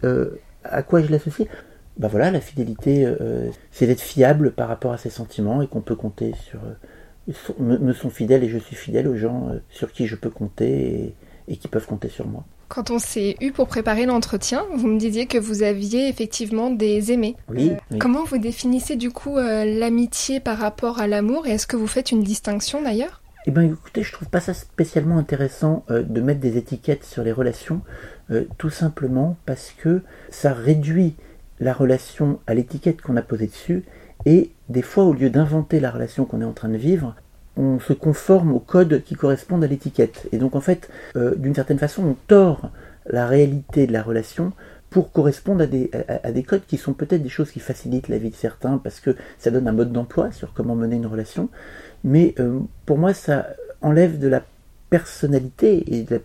à 0.63 0.83
quoi 0.83 1.01
je 1.01 1.11
l'associe? 1.11 1.49
Bah 1.99 2.09
voilà, 2.09 2.31
la 2.31 2.41
fidélité, 2.41 3.07
euh, 3.07 3.49
c'est 3.71 3.87
d'être 3.87 4.01
fiable 4.01 4.53
par 4.53 4.69
rapport 4.69 4.93
à 4.93 4.99
ses 4.99 5.09
sentiments 5.09 5.63
et 5.63 5.67
qu'on 5.67 5.81
peut 5.81 5.97
compter 5.97 6.35
sur. 6.45 6.61
Euh, 6.61 7.53
me, 7.59 7.93
sont 7.93 8.11
fidèles 8.11 8.45
et 8.45 8.49
je 8.49 8.59
suis 8.59 8.77
fidèle 8.77 9.09
aux 9.09 9.17
gens 9.17 9.49
euh, 9.49 9.59
sur 9.71 9.91
qui 9.91 10.07
je 10.07 10.15
peux 10.15 10.31
compter 10.31 11.15
et, 11.49 11.57
qui 11.57 11.69
peuvent 11.69 11.87
compter 11.87 12.09
sur 12.09 12.27
moi. 12.27 12.45
Quand 12.69 12.91
on 12.91 12.99
s'est 12.99 13.37
eu 13.41 13.51
pour 13.51 13.67
préparer 13.67 14.07
l'entretien, 14.07 14.65
vous 14.75 14.87
me 14.87 14.99
disiez 14.99 15.27
que 15.27 15.39
vous 15.39 15.63
aviez 15.63 16.09
effectivement 16.09 16.71
des 16.71 17.13
aimés. 17.13 17.37
Oui. 17.49 17.73
Comment 17.99 18.25
vous 18.25 18.39
définissez 18.39 18.97
du 18.97 19.11
coup 19.11 19.37
l'amitié 19.37 20.41
par 20.41 20.59
rapport 20.59 21.01
à 21.01 21.07
l'amour 21.07 21.47
et 21.47 21.53
est-ce 21.53 21.69
que 21.69 21.77
vous 21.77 21.87
faites 21.87 22.11
une 22.11 22.25
distinction 22.25 22.83
d'ailleurs? 22.83 23.23
Eh 23.47 23.53
bien 23.53 23.63
écoutez, 23.63 24.03
je 24.03 24.13
trouve 24.13 24.29
pas 24.29 24.41
ça 24.41 24.53
spécialement 24.53 25.17
intéressant 25.19 25.85
de 25.89 26.21
mettre 26.21 26.41
des 26.41 26.57
étiquettes 26.57 27.05
sur 27.05 27.23
les 27.23 27.31
relations, 27.31 27.83
tout 28.59 28.71
simplement 28.71 29.37
parce 29.47 29.73
que 29.79 30.03
ça 30.31 30.53
réduit 30.53 31.15
la 31.61 31.73
relation 31.73 32.39
à 32.47 32.55
l'étiquette 32.55 33.01
qu'on 33.03 33.17
a 33.17 33.23
posée 33.23 33.47
dessus, 33.47 33.85
et 34.25 34.51
des 34.69 34.83
fois, 34.83 35.05
au 35.05 35.13
lieu 35.13 35.31
d'inventer 35.31 35.81
la 35.81 35.91
relation 35.91 36.25
qu'on 36.25 36.41
est 36.41 36.47
en 36.47 36.53
train 36.53 36.69
de 36.69 36.77
vivre, 36.77 37.15
on 37.57 37.79
se 37.79 37.93
conforme 37.93 38.53
au 38.53 38.59
code 38.59 39.03
qui 39.05 39.15
correspondent 39.15 39.65
à 39.65 39.67
l'étiquette. 39.67 40.29
Et 40.33 40.39
donc, 40.39 40.55
en 40.55 40.61
fait, 40.61 40.91
euh, 41.17 41.35
d'une 41.37 41.55
certaine 41.55 41.79
façon, 41.79 42.05
on 42.05 42.17
tord 42.27 42.71
la 43.07 43.27
réalité 43.27 43.87
de 43.87 43.93
la 43.93 44.03
relation 44.03 44.53
pour 44.91 45.13
correspondre 45.13 45.63
à 45.63 45.67
des, 45.67 45.91
à, 46.23 46.33
des 46.33 46.43
codes 46.43 46.67
qui 46.67 46.77
sont 46.77 46.93
peut-être 46.93 47.23
des 47.23 47.29
choses 47.29 47.51
qui 47.51 47.61
facilitent 47.61 48.09
la 48.09 48.19
vie 48.19 48.31
de 48.31 48.35
certains 48.35 48.79
parce 48.79 49.01
que 49.01 49.17
ça 49.39 49.51
donne 49.51 49.69
un 49.69 49.73
mode 49.73 49.93
d'emploi 49.93 50.33
sur 50.33 50.53
comment 50.53 50.75
mener 50.75 50.97
une 50.97 51.07
relation. 51.07 51.49
Mais 52.05 52.35
euh, 52.39 52.61
pour 52.85 52.99
moi, 52.99 53.13
ça 53.13 53.49
enlève 53.83 54.19
de 54.19 54.29
la 54.29 54.43
personnalité 54.91 55.95
et 55.95 56.03
de 56.03 56.17
la 56.17 56.21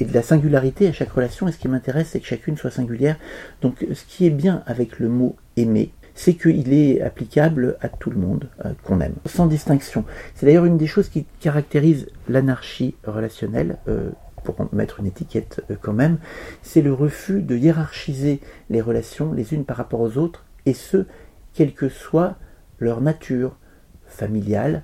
et 0.00 0.04
de 0.04 0.14
la 0.14 0.22
singularité 0.22 0.88
à 0.88 0.92
chaque 0.92 1.10
relation. 1.10 1.46
Et 1.48 1.52
ce 1.52 1.58
qui 1.58 1.68
m'intéresse, 1.68 2.08
c'est 2.10 2.20
que 2.20 2.26
chacune 2.26 2.56
soit 2.56 2.70
singulière. 2.70 3.16
Donc, 3.62 3.86
ce 3.92 4.04
qui 4.04 4.26
est 4.26 4.30
bien 4.30 4.62
avec 4.66 4.98
le 4.98 5.08
mot 5.08 5.36
aimer, 5.56 5.92
c'est 6.14 6.34
qu'il 6.34 6.72
est 6.72 7.00
applicable 7.00 7.76
à 7.80 7.88
tout 7.88 8.10
le 8.10 8.18
monde 8.18 8.48
euh, 8.64 8.72
qu'on 8.82 9.00
aime, 9.00 9.14
sans 9.26 9.46
distinction. 9.46 10.04
C'est 10.34 10.46
d'ailleurs 10.46 10.64
une 10.64 10.76
des 10.76 10.86
choses 10.86 11.08
qui 11.08 11.26
caractérise 11.40 12.06
l'anarchie 12.28 12.94
relationnelle. 13.04 13.78
Euh, 13.88 14.10
pour 14.42 14.56
mettre 14.72 15.00
une 15.00 15.06
étiquette 15.06 15.62
euh, 15.70 15.76
quand 15.80 15.92
même, 15.92 16.16
c'est 16.62 16.80
le 16.80 16.94
refus 16.94 17.42
de 17.42 17.56
hiérarchiser 17.56 18.40
les 18.70 18.80
relations 18.80 19.34
les 19.34 19.52
unes 19.52 19.66
par 19.66 19.76
rapport 19.76 20.00
aux 20.00 20.16
autres, 20.16 20.46
et 20.64 20.72
ce, 20.72 21.04
quelle 21.52 21.74
que 21.74 21.90
soit 21.90 22.36
leur 22.78 23.02
nature 23.02 23.58
familiale, 24.06 24.82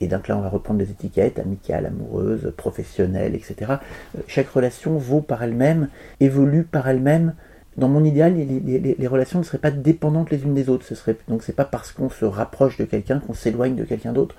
et 0.00 0.08
donc 0.08 0.28
là, 0.28 0.36
on 0.36 0.40
va 0.40 0.48
reprendre 0.48 0.78
des 0.78 0.90
étiquettes, 0.90 1.38
amicales, 1.38 1.86
amoureuses, 1.86 2.52
professionnelles, 2.56 3.34
etc. 3.34 3.72
Euh, 4.16 4.20
chaque 4.26 4.48
relation 4.48 4.96
vaut 4.96 5.20
par 5.20 5.42
elle-même, 5.42 5.88
évolue 6.20 6.64
par 6.64 6.88
elle-même. 6.88 7.34
Dans 7.76 7.88
mon 7.88 8.02
idéal, 8.02 8.34
les, 8.34 9.06
relations 9.06 9.38
ne 9.38 9.44
seraient 9.44 9.58
pas 9.58 9.70
dépendantes 9.70 10.30
les 10.30 10.42
unes 10.42 10.54
des 10.54 10.68
autres. 10.68 10.86
Ce 10.86 10.94
serait, 10.94 11.16
donc 11.28 11.42
c'est 11.42 11.54
pas 11.54 11.66
parce 11.66 11.92
qu'on 11.92 12.08
se 12.08 12.24
rapproche 12.24 12.78
de 12.78 12.84
quelqu'un 12.84 13.20
qu'on 13.20 13.34
s'éloigne 13.34 13.76
de 13.76 13.84
quelqu'un 13.84 14.12
d'autre. 14.12 14.34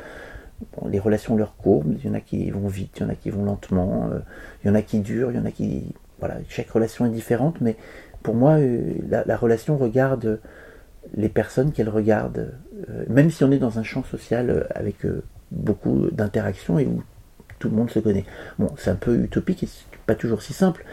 les 0.90 1.00
relations 1.00 1.36
leur 1.38 1.56
courbent, 1.56 1.96
il 2.04 2.08
y 2.08 2.10
en 2.10 2.16
a 2.16 2.20
qui 2.20 2.50
vont 2.50 2.68
vite, 2.68 2.98
il 2.98 3.04
y 3.04 3.06
en 3.06 3.10
a 3.10 3.16
qui 3.16 3.30
vont 3.30 3.46
lentement, 3.46 4.10
euh, 4.12 4.20
il 4.64 4.68
y 4.68 4.70
en 4.70 4.76
a 4.76 4.82
qui 4.82 5.00
durent, 5.00 5.32
il 5.32 5.38
y 5.38 5.40
en 5.40 5.46
a 5.46 5.52
qui... 5.52 5.94
Voilà, 6.20 6.38
chaque 6.50 6.70
relation 6.70 7.06
est 7.06 7.10
différente, 7.10 7.62
mais 7.62 7.78
Pour 8.22 8.36
moi, 8.36 8.58
la, 9.10 9.38
relation 9.38 9.76
regarde 9.76 10.40
les 11.16 11.30
personnes 11.30 11.72
qu'elle 11.72 11.90
regarde, 11.90 12.54
même 13.08 13.32
si 13.32 13.44
on 13.44 13.52
est 13.52 13.58
dans 13.58 13.80
un 13.80 13.84
champ 13.84 14.04
social 14.04 14.68
avec 14.76 14.98
beaucoup 15.52 16.08
d'interactions 16.12 16.80
et 16.80 16.86
où 16.86 17.04
tout 17.60 17.70
le 17.70 17.76
monde 17.76 17.92
se 17.92 18.00
connaît. 18.00 18.26
Bon, 18.58 18.70
c'est 18.78 18.90
un 18.90 18.96
peu 18.96 19.24
utopique 19.24 19.64
et 19.64 19.70
pas 20.08 20.16
toujours 20.16 20.42
si 20.42 20.54
simple, 20.54 20.84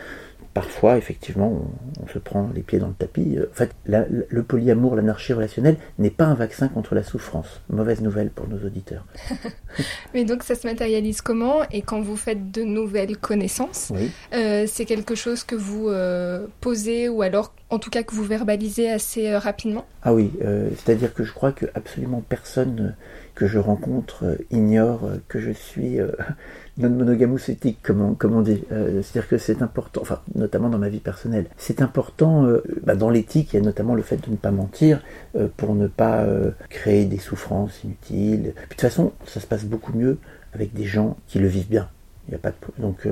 parfois, 0.58 0.98
effectivement, 0.98 1.70
on, 2.02 2.06
se 2.08 2.18
prend 2.18 2.50
les 2.52 2.62
pieds 2.62 2.80
dans 2.80 2.88
le 2.88 2.94
tapis. 2.94 3.36
Euh, 3.36 3.46
en 3.50 3.54
fait, 3.54 3.70
le 3.86 4.42
polyamour, 4.42 4.96
l'anarchie 4.96 5.32
relationnelle 5.32 5.76
n'est 5.98 6.10
pas 6.10 6.24
un 6.24 6.34
vaccin 6.34 6.66
contre 6.68 6.96
la 6.96 7.04
souffrance. 7.04 7.60
Mauvaise 7.70 8.00
nouvelle 8.00 8.30
pour 8.30 8.48
nos 8.48 8.58
auditeurs. 8.66 9.04
Mais 10.14 10.24
donc, 10.24 10.42
ça 10.42 10.56
se 10.56 10.66
matérialise 10.66 11.20
comment? 11.20 11.62
Et 11.70 11.82
quand 11.82 12.00
vous 12.00 12.16
faites 12.16 12.50
de 12.50 12.62
nouvelles 12.62 13.16
connaissances, 13.18 13.92
euh, 14.32 14.64
c'est 14.66 14.84
quelque 14.84 15.14
chose 15.14 15.44
que 15.44 15.54
vous 15.54 15.88
euh, 15.90 16.46
posez 16.60 17.08
ou 17.08 17.22
alors, 17.22 17.54
en 17.70 17.78
tout 17.78 17.90
cas, 17.90 18.02
que 18.02 18.14
vous 18.14 18.24
verbalisez 18.24 18.90
assez 18.90 19.36
rapidement? 19.36 19.86
Ah 20.02 20.14
oui, 20.14 20.30
c'est-à-dire 20.40 21.12
que 21.12 21.22
je 21.22 21.32
crois 21.32 21.52
que 21.52 21.66
absolument 21.74 22.22
personne 22.26 22.96
que 23.38 23.46
je 23.46 23.58
rencontre 23.58 24.36
ignore 24.50 25.08
que 25.28 25.38
je 25.38 25.52
suis 25.52 25.98
non 26.78 26.90
monogamous 26.90 27.50
éthique, 27.50 27.80
comme 27.82 28.00
on, 28.00 28.14
comme 28.14 28.34
on 28.34 28.42
dit. 28.42 28.62
Euh, 28.72 29.02
c'est-à-dire 29.02 29.28
que 29.28 29.38
c'est 29.38 29.62
important, 29.62 30.00
enfin, 30.00 30.20
notamment 30.34 30.68
dans 30.68 30.78
ma 30.78 30.88
vie 30.88 31.00
personnelle. 31.00 31.46
C'est 31.56 31.82
important, 31.82 32.46
euh, 32.46 32.62
bah, 32.84 32.94
dans 32.94 33.10
l'éthique, 33.10 33.52
il 33.52 33.56
y 33.56 33.58
a 33.58 33.62
notamment 33.62 33.94
le 33.94 34.02
fait 34.02 34.16
de 34.16 34.30
ne 34.30 34.36
pas 34.36 34.50
mentir 34.50 35.02
euh, 35.36 35.48
pour 35.56 35.74
ne 35.74 35.88
pas 35.88 36.26
créer 36.68 37.04
des 37.04 37.18
souffrances 37.18 37.82
inutiles. 37.84 38.42
De 38.42 38.68
toute 38.70 38.80
façon, 38.80 39.12
ça 39.26 39.40
se 39.40 39.46
passe 39.46 39.64
beaucoup 39.64 39.92
mieux 39.92 40.18
avec 40.54 40.72
des 40.72 40.84
gens 40.84 41.16
qui 41.26 41.38
le 41.38 41.48
vivent 41.48 41.68
bien. 41.68 41.88
Il 42.28 42.32
y 42.32 42.34
a 42.34 42.38
pas 42.38 42.52
Donc, 42.78 43.08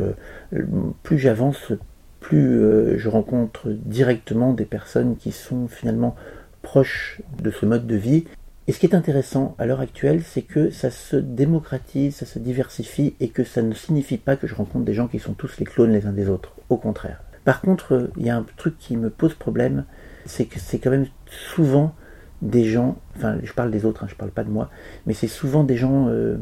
plus 1.03 1.19
j'avance, 1.19 1.73
plus 2.21 2.99
je 2.99 3.09
rencontre 3.09 3.69
directement 3.71 4.53
des 4.53 4.65
personnes 4.65 5.17
qui 5.17 5.33
sont 5.33 5.69
finalement 5.69 6.15
proches 6.63 7.23
de 7.43 7.51
ce 7.51 7.65
mode 7.65 7.87
de 7.87 7.97
vie 7.97 8.27
et 8.69 8.73
ce 8.73 8.81
qui 8.81 8.87
est 8.87 8.95
intéressant 8.95 9.55
à 9.59 9.67
l'heure 9.67 9.81
actuelle, 9.81 10.23
c'est 10.25 10.43
que 10.43 10.71
ça 10.71 10.91
se 10.91 11.17
démocratise, 11.17 12.17
ça 12.17 12.27
se 12.27 12.41
diversifie 12.41 13.15
et 13.21 13.29
que 13.29 13.45
ça 13.45 13.63
ne 13.63 13.73
signifie 13.75 14.17
pas 14.17 14.35
que 14.35 14.49
je 14.49 14.57
rencontre 14.57 14.85
des 14.85 14.95
gens 14.95 15.07
qui 15.07 15.21
sont 15.21 15.35
tous 15.35 15.59
les 15.59 15.65
clones 15.65 15.93
les 15.93 16.07
uns 16.07 16.13
des 16.13 16.29
autres. 16.29 16.53
Au 16.69 16.77
contraire. 16.77 17.23
Par 17.45 17.61
contre, 17.61 18.11
il 18.17 18.27
y 18.27 18.31
a 18.31 18.37
un 18.37 18.45
truc 18.57 18.77
qui 18.77 18.97
me 18.97 19.09
pose 19.09 19.35
problème, 19.35 19.85
c'est 20.25 20.47
que 20.47 20.59
c'est 20.59 20.81
quand 20.81 20.91
même 20.91 21.07
souvent 21.55 21.95
des 22.43 22.65
gens, 22.65 22.99
enfin 23.17 23.39
je 23.45 23.53
parle 23.53 23.71
des 23.71 23.85
autres, 23.85 24.03
hein, 24.03 24.09
je 24.11 24.17
parle 24.17 24.33
pas 24.33 24.43
de 24.43 24.51
moi, 24.51 24.69
mais 25.07 25.15
c'est 25.15 25.29
souvent 25.29 25.63
des 25.63 25.77
gens 25.77 26.09
euh, 26.09 26.37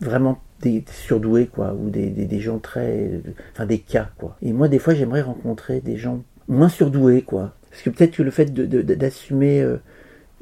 vraiment 0.00 0.40
des, 0.60 0.84
surdoués, 0.90 1.46
quoi, 1.46 1.74
ou 1.74 1.90
des, 1.90 2.40
gens 2.40 2.58
très. 2.58 3.22
enfin 3.52 3.66
des 3.66 3.78
cas, 3.78 4.10
quoi. 4.18 4.36
Et 4.42 4.52
moi, 4.52 4.66
des 4.66 4.80
fois, 4.80 4.94
j'aimerais 4.94 5.22
rencontrer 5.22 5.80
des 5.80 5.96
gens 5.96 6.24
moins 6.48 6.68
surdoués, 6.68 7.22
quoi. 7.22 7.54
Parce 7.70 7.82
que 7.82 7.90
peut-être 7.90 8.16
que 8.16 8.24
le 8.24 8.32
fait 8.32 8.52
d'assumer. 8.52 9.62
Euh, 9.62 9.76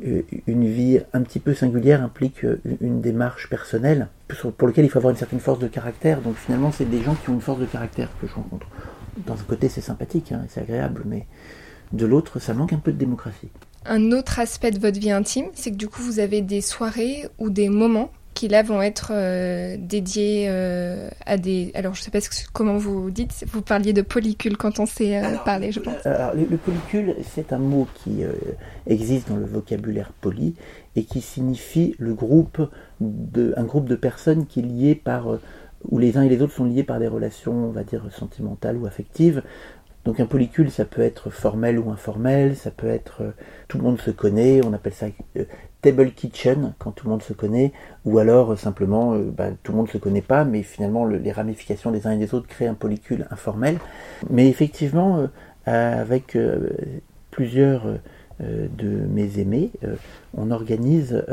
une 0.02 0.66
vie 0.66 1.00
un 1.12 1.22
petit 1.22 1.38
peu 1.38 1.54
singulière 1.54 2.02
implique 2.02 2.44
euh, 2.44 2.60
une 2.80 3.00
démarche 3.00 3.48
personnelle 3.48 4.08
pour 4.56 4.66
laquelle 4.66 4.84
il 4.84 4.90
faut 4.90 4.98
avoir 4.98 5.12
une 5.12 5.16
certaine 5.16 5.40
force 5.40 5.60
de 5.60 5.68
caractère. 5.68 6.20
Donc 6.20 6.36
finalement, 6.36 6.72
c'est 6.72 6.84
des 6.88 7.02
gens 7.02 7.14
qui 7.14 7.30
ont 7.30 7.34
une 7.34 7.40
force 7.40 7.60
de 7.60 7.66
caractère 7.66 8.08
que 8.20 8.26
je 8.26 8.34
rencontre. 8.34 8.66
D'un 9.18 9.36
côté, 9.46 9.68
c'est 9.68 9.80
sympathique, 9.80 10.32
hein, 10.32 10.44
c'est 10.48 10.60
agréable, 10.60 11.02
mais 11.06 11.26
de 11.92 12.06
l'autre, 12.06 12.40
ça 12.40 12.54
manque 12.54 12.72
un 12.72 12.78
peu 12.78 12.92
de 12.92 12.98
démocratie. 12.98 13.50
Un 13.86 14.10
autre 14.12 14.40
aspect 14.40 14.72
de 14.72 14.80
votre 14.80 14.98
vie 14.98 15.12
intime, 15.12 15.46
c'est 15.54 15.70
que 15.70 15.76
du 15.76 15.88
coup, 15.88 16.02
vous 16.02 16.18
avez 16.18 16.42
des 16.42 16.60
soirées 16.60 17.28
ou 17.38 17.50
des 17.50 17.68
moments 17.68 18.10
qui 18.34 18.48
là 18.48 18.62
vont 18.62 18.82
être 18.82 19.12
euh, 19.14 19.76
dédiés 19.78 20.46
euh, 20.48 21.08
à 21.24 21.38
des. 21.38 21.70
Alors 21.74 21.94
je 21.94 22.02
sais 22.02 22.10
pas 22.10 22.18
comment 22.52 22.76
vous 22.76 23.10
dites, 23.10 23.44
vous 23.50 23.62
parliez 23.62 23.92
de 23.92 24.02
polycule 24.02 24.56
quand 24.56 24.80
on 24.80 24.86
s'est 24.86 25.16
euh, 25.16 25.36
parlé, 25.44 25.72
je 25.72 25.80
pense. 25.80 26.04
Alors, 26.04 26.34
le, 26.34 26.56
polycule, 26.56 27.14
c'est 27.34 27.52
un 27.52 27.58
mot 27.58 27.86
qui 27.94 28.22
existe 28.86 29.28
dans 29.28 29.36
le 29.36 29.46
vocabulaire 29.46 30.12
poli 30.20 30.54
et 30.96 31.04
qui 31.04 31.20
signifie 31.20 31.94
le 31.98 32.14
groupe 32.14 32.68
de, 33.00 33.54
un 33.56 33.64
groupe 33.64 33.88
de 33.88 33.96
personnes 33.96 34.46
qui 34.46 34.60
est 34.60 34.64
lié 34.64 34.94
par. 34.94 35.28
où 35.88 35.98
les 35.98 36.16
uns 36.16 36.22
et 36.22 36.28
les 36.28 36.42
autres 36.42 36.54
sont 36.54 36.64
liés 36.64 36.84
par 36.84 36.98
des 36.98 37.08
relations, 37.08 37.52
on 37.52 37.70
va 37.70 37.84
dire, 37.84 38.04
sentimentales 38.10 38.76
ou 38.76 38.86
affectives. 38.86 39.42
Donc 40.04 40.20
un 40.20 40.26
polycule, 40.26 40.70
ça 40.70 40.84
peut 40.84 41.00
être 41.00 41.30
formel 41.30 41.78
ou 41.78 41.90
informel, 41.90 42.56
ça 42.56 42.70
peut 42.70 42.88
être 42.88 43.22
tout 43.68 43.78
le 43.78 43.84
monde 43.84 43.98
se 43.98 44.10
connaît, 44.10 44.60
on 44.62 44.74
appelle 44.74 44.92
ça 44.92 45.06
table 45.84 46.12
kitchen 46.12 46.72
quand 46.78 46.92
tout 46.92 47.06
le 47.06 47.10
monde 47.10 47.22
se 47.22 47.34
connaît, 47.34 47.72
ou 48.06 48.18
alors 48.18 48.52
euh, 48.52 48.56
simplement 48.56 49.12
euh, 49.14 49.30
bah, 49.30 49.50
tout 49.62 49.72
le 49.72 49.76
monde 49.76 49.86
ne 49.88 49.92
se 49.92 49.98
connaît 49.98 50.22
pas, 50.22 50.44
mais 50.44 50.62
finalement 50.62 51.04
les 51.04 51.30
ramifications 51.30 51.90
des 51.90 52.06
uns 52.06 52.12
et 52.12 52.16
des 52.16 52.32
autres 52.32 52.48
créent 52.48 52.66
un 52.66 52.74
polycule 52.74 53.26
informel. 53.30 53.76
Mais 54.30 54.48
effectivement, 54.48 55.18
euh, 55.18 56.00
avec 56.00 56.38
plusieurs 57.30 57.86
de 58.40 58.88
mes 58.88 59.38
aimés, 59.38 59.70
on 60.36 60.50
organise 60.50 61.24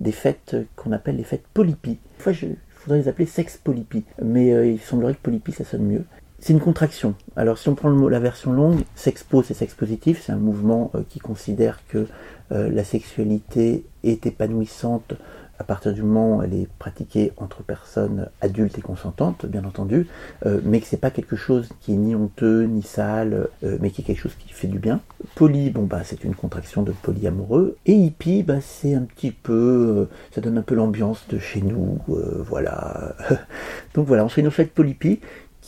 des 0.00 0.12
fêtes 0.12 0.56
qu'on 0.76 0.92
appelle 0.92 1.16
les 1.16 1.24
fêtes 1.24 1.44
polypi. 1.54 1.98
Fois, 2.18 2.32
je, 2.32 2.46
voudrais 2.84 2.98
les 2.98 3.08
appeler 3.08 3.24
sex 3.24 3.56
polypi, 3.56 4.04
mais 4.22 4.70
il 4.70 4.80
semblerait 4.80 5.14
que 5.14 5.20
polypi 5.22 5.52
ça 5.52 5.64
sonne 5.64 5.84
mieux. 5.84 6.04
C'est 6.40 6.52
une 6.52 6.60
contraction. 6.60 7.14
Alors 7.36 7.56
si 7.56 7.70
on 7.70 7.74
prend 7.74 7.90
la 7.90 8.20
version 8.20 8.52
longue, 8.52 8.80
sexpo 8.94 9.42
c'est 9.42 9.54
sex 9.54 9.74
positif, 9.74 10.22
c'est 10.24 10.32
un 10.32 10.36
mouvement 10.36 10.92
qui 11.08 11.20
considère 11.20 11.80
que 11.88 12.06
la 12.50 12.84
sexualité 12.84 13.84
est 14.02 14.26
épanouissante 14.26 15.14
à 15.60 15.62
partir 15.62 15.92
du 15.92 16.02
moment 16.02 16.38
où 16.38 16.42
elle 16.42 16.54
est 16.54 16.68
pratiquée 16.78 17.32
entre 17.36 17.62
personnes 17.62 18.30
adultes 18.40 18.78
et 18.78 18.80
consentantes, 18.80 19.44
bien 19.44 19.62
entendu, 19.64 20.06
euh, 20.46 20.58
mais 20.64 20.80
que 20.80 20.86
c'est 20.86 20.96
pas 20.96 21.10
quelque 21.10 21.36
chose 21.36 21.68
qui 21.80 21.92
est 21.92 21.96
ni 21.96 22.14
honteux 22.14 22.62
ni 22.62 22.80
sale, 22.80 23.48
euh, 23.62 23.76
mais 23.78 23.90
qui 23.90 24.00
est 24.00 24.04
quelque 24.04 24.22
chose 24.22 24.34
qui 24.38 24.54
fait 24.54 24.68
du 24.68 24.78
bien. 24.78 25.00
Poly, 25.34 25.68
bon 25.68 25.82
bah 25.82 26.00
c'est 26.02 26.24
une 26.24 26.34
contraction 26.34 26.82
de 26.82 26.92
polyamoureux, 26.92 27.76
et 27.84 27.92
hippie, 27.92 28.42
bah 28.42 28.62
c'est 28.62 28.94
un 28.94 29.02
petit 29.02 29.32
peu, 29.32 30.08
ça 30.34 30.40
donne 30.40 30.56
un 30.56 30.62
peu 30.62 30.74
l'ambiance 30.74 31.26
de 31.28 31.38
chez 31.38 31.60
nous, 31.60 31.98
voilà. 32.08 33.14
Donc 33.94 34.06
voilà, 34.06 34.24
on 34.24 34.30
fait 34.30 34.42
nos 34.42 34.50
fêtes 34.50 34.72
polypi 34.72 35.20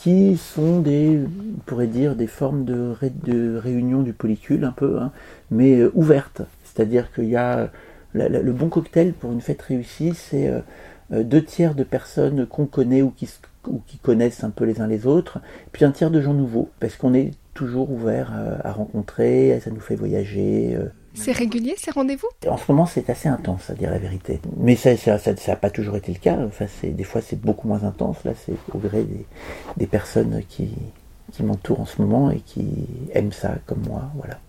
qui 0.03 0.35
sont 0.35 0.81
des, 0.81 1.17
on 1.17 1.59
pourrait 1.65 1.87
dire, 1.87 2.17
des 2.17 2.27
formes 2.27 2.65
de, 2.65 2.93
réunion 3.57 4.01
du 4.01 4.11
polycule 4.11 4.65
un 4.65 4.73
peu, 4.73 4.99
hein, 4.99 5.13
mais 5.49 5.81
ouvertes. 5.93 6.41
C'est-à-dire 6.65 7.13
qu'il 7.13 7.29
y 7.29 7.37
a 7.37 7.69
le 8.13 8.51
bon 8.51 8.67
cocktail 8.67 9.13
pour 9.13 9.31
une 9.31 9.39
fête 9.39 9.61
réussie, 9.61 10.13
c'est 10.13 10.49
euh, 10.49 10.59
euh, 11.13 11.23
deux 11.23 11.41
tiers 11.41 11.73
de 11.73 11.85
personnes 11.85 12.45
qu'on 12.45 12.65
connaît 12.65 13.01
ou 13.01 13.11
qui, 13.11 13.29
connaissent 14.01 14.43
un 14.43 14.49
peu 14.49 14.65
les 14.65 14.81
uns 14.81 14.87
les 14.87 15.07
autres, 15.07 15.39
puis 15.71 15.85
un 15.85 15.91
tiers 15.91 16.11
de 16.11 16.19
gens 16.19 16.33
nouveaux, 16.33 16.69
parce 16.81 16.97
qu'on 16.97 17.13
est 17.13 17.31
toujours 17.53 17.89
ouvert 17.89 18.33
à, 18.61 18.73
rencontrer, 18.73 19.57
ça 19.63 19.71
nous 19.71 19.79
fait 19.79 19.95
voyager. 19.95 20.75
Euh. 20.75 20.89
C'est 21.15 21.31
régulier 21.31 21.75
ces 21.77 21.91
rendez-vous? 21.91 22.27
En 22.47 22.57
ce 22.57 22.63
moment, 22.71 22.85
c'est 22.85 23.09
assez 23.09 23.29
intense, 23.29 23.69
à 23.69 23.73
dire 23.73 23.91
la 23.91 23.99
vérité. 23.99 24.39
Mais 24.57 24.75
ça 24.75 24.93
n'a 24.93 25.19
ça, 25.19 25.55
pas 25.55 25.69
toujours 25.69 25.95
été 25.95 26.11
le 26.11 26.19
cas. 26.19 26.37
Enfin, 26.47 26.65
des 26.83 27.03
fois, 27.03 27.21
c'est 27.21 27.39
beaucoup 27.39 27.67
moins 27.67 27.83
intense. 27.83 28.17
Là, 28.25 28.31
c'est 28.45 28.55
au 28.73 28.79
gré 28.79 29.03
des, 29.03 29.25
des 29.77 29.87
personnes 29.87 30.41
qui, 30.49 30.69
qui 31.31 31.43
m'entourent 31.43 31.81
en 31.81 31.85
ce 31.85 32.01
moment 32.01 32.31
et 32.31 32.39
qui 32.39 32.65
aiment 33.13 33.31
ça 33.31 33.55
comme 33.65 33.83
moi. 33.87 34.09
Voilà. 34.15 34.39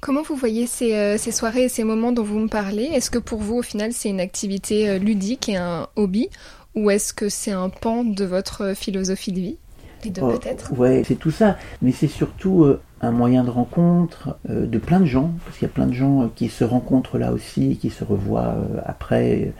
Comment 0.00 0.22
vous 0.22 0.36
voyez 0.36 0.66
euh, 0.82 1.18
ces, 1.18 1.32
soirées 1.32 1.64
et 1.64 1.68
ces 1.68 1.84
moments 1.84 2.12
dont 2.12 2.22
vous 2.22 2.38
me 2.38 2.48
parlez? 2.48 2.84
Est-ce 2.84 3.10
que 3.10 3.18
pour 3.18 3.40
vous, 3.40 3.56
au 3.56 3.62
final, 3.62 3.92
c'est 3.92 4.08
une 4.08 4.20
activité 4.20 4.88
euh, 4.88 4.98
ludique 4.98 5.48
et 5.48 5.56
un 5.56 5.88
hobby? 5.96 6.30
Ou 6.74 6.90
est-ce 6.90 7.12
que 7.12 7.28
c'est 7.28 7.50
un 7.50 7.68
pan 7.68 8.04
de 8.04 8.24
votre 8.24 8.74
philosophie 8.74 9.32
de 9.32 9.40
vie? 9.40 9.56
Les 10.04 10.10
deux, 10.10 10.22
oh, 10.22 10.30
peut-être? 10.38 10.72
Ouais, 10.78 11.02
c'est 11.04 11.16
tout 11.16 11.32
ça. 11.32 11.58
Mais 11.82 11.90
c'est 11.90 12.06
surtout 12.06 12.62
euh, 12.62 12.80
un 13.00 13.10
moyen 13.10 13.44
de 13.44 13.50
rencontre 13.50 14.36
de 14.48 14.78
plein 14.78 15.00
de 15.00 15.06
gens. 15.06 15.32
Parce 15.44 15.58
qu'il 15.58 15.66
y 15.68 15.70
a 15.70 15.74
plein 15.74 15.86
de 15.86 15.92
gens 15.92 16.30
qui 16.34 16.48
se 16.48 16.64
rencontrent 16.64 17.18
là 17.18 17.32
aussi, 17.32 17.76
qui 17.76 17.90
se 17.90 18.04
revoient 18.04 18.56
après 18.84 19.52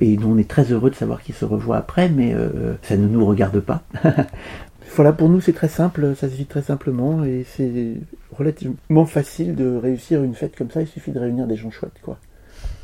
et 0.00 0.16
dont 0.16 0.32
on 0.32 0.38
est 0.38 0.48
très 0.48 0.72
heureux 0.72 0.90
de 0.90 0.96
savoir 0.96 1.22
qu'ils 1.22 1.36
se 1.36 1.44
revoient 1.44 1.76
après, 1.76 2.08
mais 2.08 2.34
ça 2.82 2.96
ne 2.96 3.06
nous 3.06 3.24
regarde 3.24 3.60
pas. 3.60 3.82
voilà, 4.96 5.12
pour 5.12 5.28
nous 5.28 5.40
c'est 5.40 5.52
très 5.52 5.68
simple, 5.68 6.14
ça 6.16 6.28
se 6.28 6.34
vit 6.34 6.46
très 6.46 6.62
simplement 6.62 7.24
et 7.24 7.44
c'est 7.48 7.94
relativement 8.32 9.06
facile 9.06 9.54
de 9.54 9.76
réussir 9.76 10.22
une 10.22 10.34
fête 10.34 10.56
comme 10.56 10.70
ça, 10.70 10.80
il 10.80 10.88
suffit 10.88 11.12
de 11.12 11.18
réunir 11.18 11.46
des 11.46 11.56
gens 11.56 11.70
chouettes, 11.70 12.00
quoi. 12.02 12.18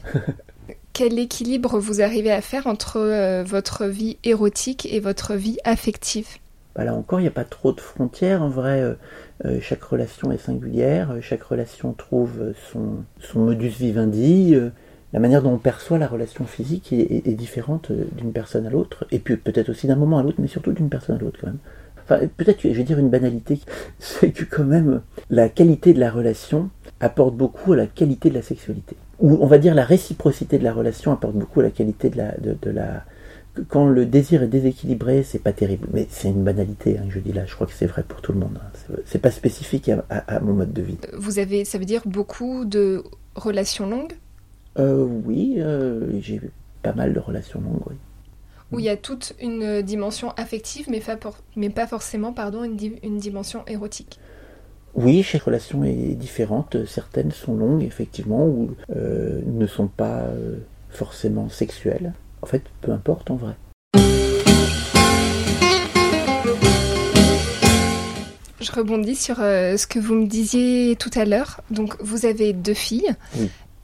Quel 0.93 1.19
équilibre 1.19 1.78
vous 1.81 2.00
arrivez 2.02 2.31
à 2.31 2.40
faire 2.40 2.69
entre 2.69 2.99
euh, 2.99 3.43
votre 3.43 3.87
vie 3.87 4.19
érotique 4.23 4.87
et 4.90 5.00
votre 5.00 5.35
vie 5.35 5.59
affective? 5.64 6.38
Bah 6.75 6.85
Là 6.85 6.95
encore, 6.95 7.21
il 7.21 7.23
n'y 7.23 7.28
a 7.28 7.33
pas 7.33 7.45
trop 7.45 7.73
de 7.73 7.81
frontières. 7.81 8.43
En 8.43 8.49
vrai, 8.49 8.81
euh, 8.83 8.95
euh, 9.45 9.59
chaque 9.61 9.83
relation 9.83 10.33
est 10.33 10.38
singulière, 10.38 11.14
chaque 11.21 11.43
relation 11.43 11.93
trouve 11.93 12.52
son, 12.73 13.04
modus 13.38 13.69
vivendi. 13.69 14.57
la 15.12 15.21
manière 15.21 15.43
dont 15.43 15.52
on 15.52 15.59
perçoit 15.59 15.99
la 15.99 16.07
relation 16.07 16.45
physique 16.45 16.93
est, 16.93 17.35
différente 17.35 17.93
d'une 17.93 18.33
personne 18.33 18.66
à 18.66 18.71
l'autre, 18.71 19.07
et 19.11 19.19
puis 19.19 19.37
peut-être 19.37 19.69
aussi 19.69 19.87
d'un 19.87 19.97
moment 19.97 20.19
à 20.19 20.23
l'autre, 20.23 20.38
mais 20.40 20.49
surtout 20.49 20.73
d'une 20.73 20.88
personne 20.88 21.16
à 21.16 21.19
l'autre 21.19 21.38
quand 21.40 21.49
même 21.49 21.59
peut-être, 22.07 22.61
je 22.62 22.69
vais 22.69 22.85
dire 22.85 22.99
une 22.99 23.11
banalité, 23.11 23.61
c'est 23.99 24.31
que 24.31 24.45
quand 24.45 24.64
même, 24.64 25.00
la 25.31 25.49
qualité 25.49 25.95
de 25.95 26.00
la 26.00 26.11
relation 26.11 26.71
apporte 27.00 27.35
beaucoup 27.35 27.73
à 27.73 27.76
la 27.76 27.87
qualité 27.87 28.31
de 28.31 28.35
la 28.35 28.43
sexualité. 28.43 28.97
Ou 29.21 29.38
on 29.40 29.47
va 29.47 29.59
dire 29.59 29.75
la 29.75 29.85
réciprocité 29.85 30.59
de 30.59 30.64
la 30.64 30.73
relation 30.73 31.12
apporte 31.12 31.35
beaucoup 31.35 31.61
à 31.61 31.64
la 31.64 31.71
qualité 31.71 32.11
de, 32.11 32.71
la, 32.71 33.04
quand 33.68 33.88
le 33.88 34.06
désir 34.06 34.42
est 34.42 34.49
déséquilibré, 34.49 35.23
c'est 35.23 35.38
pas 35.38 35.52
terrible. 35.52 35.88
Mais 35.92 36.06
c'est 36.11 36.28
une 36.28 36.42
banalité, 36.42 36.99
hein, 36.99 37.06
je 37.08 37.18
dis 37.20 37.32
là. 37.32 37.46
Je 37.46 37.54
crois 37.54 37.66
que 37.66 37.73
c'est 37.73 37.87
vrai 37.87 38.02
pour 38.02 38.20
tout 38.20 38.32
le 38.32 38.38
monde. 38.38 38.58
Hein. 38.61 38.96
C'est 39.06 39.20
pas 39.20 39.30
spécifique 39.30 39.90
à, 40.11 40.40
mon 40.40 40.54
mode 40.54 40.73
de 40.73 40.82
vie. 40.82 40.99
Vous 41.16 41.38
avez, 41.38 41.64
ça 41.64 41.78
veut 41.78 41.84
dire 41.84 42.02
beaucoup 42.04 42.64
de 42.64 43.04
relations 43.34 43.88
longues? 43.88 44.14
Euh, 44.78 45.04
Oui, 45.04 45.56
euh, 45.58 46.20
j'ai 46.20 46.40
pas 46.82 46.92
mal 46.92 47.14
de 47.14 47.20
relations 47.20 47.61
longues, 47.61 47.82
oui. 47.88 47.96
Où 48.73 48.80
il 48.80 48.87
y 48.87 48.88
a 48.88 48.96
toute 48.96 49.34
une 49.40 49.82
dimension 49.82 50.30
affective, 50.37 50.87
mais, 50.90 51.00
mais 51.54 51.70
pas 51.70 51.87
forcément 51.87 52.32
pardon, 52.32 52.64
une, 52.64 52.76
une 53.04 53.18
dimension 53.18 53.64
érotique. 53.68 54.18
Oui, 54.94 55.23
chaque 55.23 55.42
relation 55.42 55.84
est 55.84 56.14
différente. 56.16 56.84
Certaines 56.87 57.30
sont 57.30 57.54
longues, 57.54 57.82
effectivement, 57.84 58.46
ou 58.46 58.75
euh, 58.96 59.42
ne 59.46 59.66
sont 59.66 59.87
pas 59.87 60.25
forcément 60.88 61.49
sexuelles. 61.49 62.14
En 62.44 62.46
fait, 62.46 62.62
peu 62.82 62.92
importe 62.92 63.30
en 63.30 63.36
vrai. 63.36 63.54
Je 68.60 68.70
rebondis 68.70 69.16
sur 69.16 69.40
euh, 69.40 69.78
ce 69.78 69.86
que 69.86 69.98
vous 69.98 70.12
me 70.12 70.26
disiez 70.26 70.94
tout 70.96 71.08
à 71.14 71.24
l'heure. 71.24 71.62
Donc, 71.70 71.96
vous 72.02 72.26
avez 72.26 72.52
deux 72.52 72.74
filles. 72.74 73.16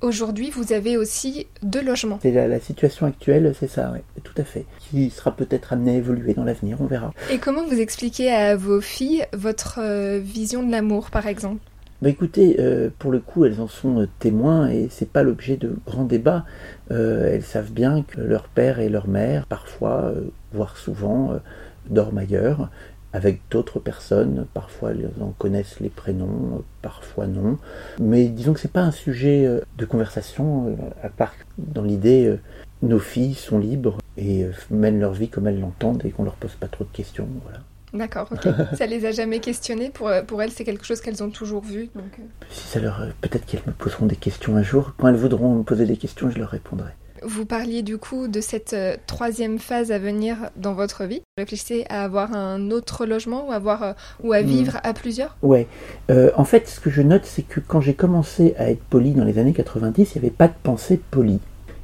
Aujourd'hui, 0.02 0.50
vous 0.50 0.75
avez 0.75 0.99
aussi 0.99 1.47
deux 1.62 1.81
logements. 1.81 2.19
C'est 2.21 2.33
la, 2.33 2.61
situation 2.61 3.07
actuelle, 3.07 3.55
c'est 3.59 3.67
ça, 3.67 3.95
oui, 3.95 4.00
tout 4.23 4.35
à 4.37 4.45
fait. 4.45 4.67
Qui 4.79 5.09
sera 5.09 5.35
peut-être 5.35 5.73
amené 5.73 5.93
à 5.93 5.95
évoluer 5.95 6.35
dans 6.35 6.45
l'avenir, 6.45 6.83
on 6.83 6.87
verra. 6.87 7.14
Et 7.31 7.38
comment 7.38 7.64
vous 7.64 7.81
expliquez 7.81 8.31
à 8.31 8.57
vos 8.57 8.83
filles 8.83 9.25
votre 9.33 9.79
euh, 9.79 10.21
vision 10.23 10.62
de 10.62 10.71
l'amour, 10.71 11.11
par 11.11 11.26
exemple? 11.26 11.62
Bah 12.02 12.09
écoutez, 12.09 12.57
euh, 12.61 12.88
pour 12.99 13.11
le 13.12 13.19
coup, 13.19 13.45
elles 13.45 13.61
en 13.61 13.69
sont 13.69 14.00
euh, 14.00 14.09
témoins 14.21 14.69
et 14.71 14.88
c'est 14.90 15.11
pas 15.11 15.23
l'objet 15.23 15.59
de 15.59 15.76
grands 15.85 16.04
débats. 16.04 16.47
Euh, 16.90 17.30
elles 17.30 17.42
savent 17.42 17.73
bien 17.73 18.02
que 18.02 18.23
leur 18.23 18.45
père 18.45 18.80
et 18.80 18.88
leur 18.88 19.07
mère, 19.07 19.45
parfois, 19.47 20.14
voire 20.52 20.78
souvent, 20.78 21.38
dorment 21.90 22.19
ailleurs 22.19 22.71
avec 23.12 23.42
d'autres 23.50 23.80
personnes. 23.80 24.47
Parfois, 24.54 24.92
elles 24.92 25.11
en 25.21 25.33
connaissent 25.33 25.78
les 25.80 25.90
prénoms, 25.90 26.64
parfois 26.80 27.26
non. 27.26 27.59
Mais 28.00 28.28
disons 28.28 28.54
que 28.54 28.61
c'est 28.61 28.73
pas 28.73 28.83
un 28.83 28.92
sujet 28.92 29.47
de 29.76 29.85
conversation, 29.85 30.76
à 31.02 31.11
part 31.11 31.35
dans 31.59 31.83
l'idée, 31.83 32.35
nos 32.83 33.00
filles 33.00 33.35
sont 33.35 33.59
libres 33.59 33.99
et 34.16 34.47
mènent 34.71 35.00
leur 35.00 35.12
vie 35.12 35.28
comme 35.28 35.49
elles 35.49 35.61
l'entendent 35.61 36.02
et 36.04 36.11
qu'on 36.11 36.25
leur 36.25 36.37
pose 36.37 36.54
pas 36.54 36.69
trop 36.69 36.85
de 36.85 36.90
questions. 36.90 37.28
Voilà. 37.45 37.61
D'accord, 37.93 38.29
ok. 38.31 38.49
ça 38.77 38.87
les 38.87 39.05
a 39.05 39.11
jamais 39.11 39.41
questionnées 39.41 39.91
pour, 39.91 40.09
euh, 40.09 40.23
pour 40.23 40.43
elles, 40.43 40.51
c'est 40.51 40.65
quelque 40.65 40.85
chose 40.85 41.01
qu'elles 41.01 41.23
ont 41.23 41.31
toujours 41.31 41.63
vu. 41.63 41.89
Donc... 41.95 42.19
Euh. 42.19 42.23
Si 42.51 42.69
ça 42.69 42.81
leur, 42.81 43.01
euh, 43.03 43.09
peut-être 43.21 43.47
qu'elles 43.47 43.63
me 43.67 43.73
poseront 43.73 44.07
des 44.07 44.17
questions 44.17 44.57
un 44.57 44.63
jour. 44.63 44.93
Quand 44.99 45.09
elles 45.09 45.17
voudront 45.17 45.55
me 45.57 45.63
poser 45.63 45.87
des 45.87 45.97
questions, 45.97 46.31
je 46.31 46.39
leur 46.39 46.51
répondrai. 46.51 46.91
Vous 47.23 47.45
parliez 47.45 47.83
du 47.83 47.99
coup 47.99 48.29
de 48.29 48.41
cette 48.41 48.75
troisième 49.07 49.59
phase 49.59 49.93
à 49.93 49.99
venir 49.99 50.49
dans 50.57 50.73
votre 50.73 51.05
vie. 51.05 51.19
Vous 51.19 51.43
réfléchissez 51.43 51.85
à 51.91 52.03
avoir 52.03 52.33
un 52.33 52.71
autre 52.71 53.05
logement 53.05 53.47
ou, 53.47 53.53
avoir, 53.53 53.95
ou 54.23 54.33
à 54.33 54.41
hmm. 54.41 54.47
vivre 54.47 54.81
à 54.85 54.95
plusieurs? 54.95 55.37
Ouais. 55.43 55.67
en 56.09 56.45
fait, 56.45 56.67
ce 56.67 56.81
que 56.81 56.89
je 56.89 57.03
note, 57.03 57.27
c'est 57.27 57.43
que 57.43 57.61
quand 57.61 57.83
j'ai 57.83 57.93
commencé 57.93 58.55
à 58.57 58.71
être 58.71 58.83
poli 58.85 59.13
dans 59.13 59.25
les 59.25 59.37
années 59.37 59.53
90, 59.53 60.15
il 60.15 60.19
n'y 60.19 60.27
avait 60.27 60.35
pas 60.35 60.49
de 60.49 60.55
pensée 60.63 60.99
polie 61.11 61.41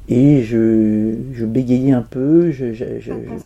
et 0.09 0.43
je, 0.43 1.15
je, 1.33 1.45
bégayais 1.45 1.91
un 1.91 2.01
peu. 2.01 2.51
Je, 2.51 2.65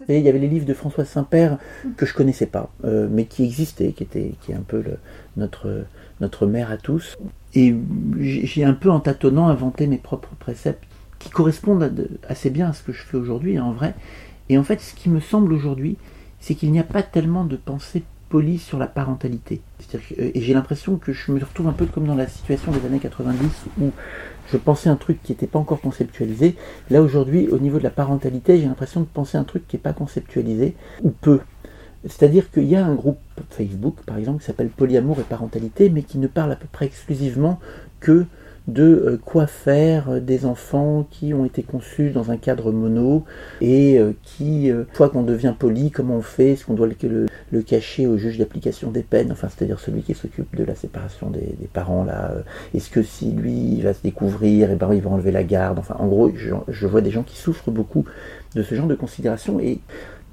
il 0.09 0.19
y 0.19 0.29
avait 0.29 0.39
les 0.39 0.47
livres 0.47 0.65
de 0.65 0.73
François 0.73 1.05
Saint-Père 1.05 1.57
que 1.97 2.05
je 2.05 2.13
connaissais 2.13 2.45
pas, 2.45 2.71
euh, 2.85 3.07
mais 3.09 3.25
qui 3.25 3.43
existaient, 3.43 3.91
qui 3.93 4.03
était 4.03 4.33
qui 4.41 4.51
est 4.51 4.55
un 4.55 4.63
peu 4.67 4.81
le, 4.81 4.97
notre 5.37 5.85
notre 6.19 6.45
mère 6.45 6.71
à 6.71 6.77
tous. 6.77 7.17
Et 7.55 7.75
j'ai 8.19 8.63
un 8.63 8.73
peu 8.73 8.89
en 8.89 8.99
tâtonnant 8.99 9.47
inventé 9.47 9.87
mes 9.87 9.97
propres 9.97 10.35
préceptes 10.39 10.83
qui 11.19 11.29
correspondent 11.29 12.07
assez 12.27 12.49
bien 12.49 12.69
à 12.69 12.73
ce 12.73 12.83
que 12.83 12.91
je 12.91 13.01
fais 13.01 13.17
aujourd'hui, 13.17 13.57
hein, 13.57 13.63
en 13.63 13.73
vrai. 13.73 13.93
Et 14.49 14.57
en 14.57 14.63
fait, 14.63 14.81
ce 14.81 14.93
qui 14.93 15.09
me 15.09 15.19
semble 15.19 15.53
aujourd'hui, 15.53 15.97
c'est 16.39 16.55
qu'il 16.55 16.71
n'y 16.71 16.79
a 16.79 16.83
pas 16.83 17.03
tellement 17.03 17.45
de 17.45 17.55
pensée 17.55 18.03
polie 18.31 18.59
sur 18.59 18.77
la 18.79 18.87
parentalité. 18.87 19.61
et 20.17 20.41
j'ai 20.41 20.53
l'impression 20.53 20.95
que 20.95 21.11
je 21.11 21.31
me 21.31 21.39
retrouve 21.39 21.67
un 21.67 21.73
peu 21.73 21.85
comme 21.85 22.07
dans 22.07 22.15
la 22.15 22.27
situation 22.27 22.71
des 22.71 22.85
années 22.85 22.99
90 22.99 23.37
où 23.81 23.91
je 24.51 24.57
pensais 24.57 24.89
un 24.89 24.95
truc 24.95 25.21
qui 25.23 25.31
n'était 25.31 25.47
pas 25.47 25.59
encore 25.59 25.81
conceptualisé. 25.81 26.55
Là 26.89 27.01
aujourd'hui, 27.01 27.47
au 27.47 27.57
niveau 27.57 27.77
de 27.77 27.83
la 27.83 27.89
parentalité, 27.89 28.57
j'ai 28.59 28.65
l'impression 28.65 29.01
de 29.01 29.05
penser 29.05 29.37
un 29.37 29.43
truc 29.43 29.67
qui 29.67 29.75
n'est 29.75 29.81
pas 29.81 29.93
conceptualisé, 29.93 30.75
ou 31.03 31.11
peu. 31.11 31.39
C'est-à-dire 32.03 32.49
qu'il 32.51 32.65
y 32.65 32.75
a 32.75 32.85
un 32.85 32.95
groupe 32.95 33.19
Facebook, 33.49 33.97
par 34.05 34.17
exemple, 34.17 34.39
qui 34.39 34.45
s'appelle 34.45 34.69
Polyamour 34.69 35.19
et 35.19 35.23
Parentalité, 35.23 35.89
mais 35.89 36.01
qui 36.01 36.17
ne 36.17 36.27
parle 36.27 36.51
à 36.51 36.55
peu 36.55 36.67
près 36.71 36.85
exclusivement 36.85 37.59
que 37.99 38.25
de 38.67 38.83
euh, 38.83 39.19
quoi 39.23 39.47
faire 39.47 40.09
euh, 40.09 40.19
des 40.19 40.45
enfants 40.45 41.07
qui 41.09 41.33
ont 41.33 41.45
été 41.45 41.63
conçus 41.63 42.11
dans 42.11 42.29
un 42.31 42.37
cadre 42.37 42.71
mono 42.71 43.25
et 43.59 43.97
euh, 43.97 44.13
qui, 44.23 44.67
une 44.67 44.85
fois 44.93 45.09
qu'on 45.09 45.23
devient 45.23 45.53
poli, 45.57 45.89
comment 45.89 46.17
on 46.17 46.21
fait 46.21 46.51
Est-ce 46.51 46.65
qu'on 46.65 46.75
doit 46.75 46.87
le, 46.87 47.61
cacher 47.61 48.07
au 48.07 48.17
juge 48.17 48.37
d'application 48.37 48.91
des 48.91 49.01
peines 49.01 49.31
Enfin, 49.31 49.47
c'est-à-dire 49.49 49.79
celui 49.79 50.03
qui 50.03 50.13
s'occupe 50.13 50.55
de 50.55 50.63
la 50.63 50.75
séparation 50.75 51.29
des, 51.29 51.55
parents, 51.73 52.03
là. 52.03 52.33
Est-ce 52.73 52.89
que 52.89 53.01
si 53.01 53.31
lui, 53.31 53.75
il 53.77 53.83
va 53.83 53.93
se 53.93 54.01
découvrir, 54.03 54.69
et 54.69 54.73
eh 54.73 54.75
ben, 54.75 54.93
il 54.93 55.01
va 55.01 55.09
enlever 55.09 55.31
la 55.31 55.43
garde 55.43 55.79
Enfin, 55.79 55.95
en 55.99 56.07
gros, 56.07 56.31
je, 56.35 56.87
vois 56.87 57.01
des 57.01 57.11
gens 57.11 57.23
qui 57.23 57.37
souffrent 57.37 57.71
beaucoup 57.71 58.05
de 58.55 58.63
ce 58.63 58.75
genre 58.75 58.87
de 58.87 58.95
considération 58.95 59.59
et 59.59 59.79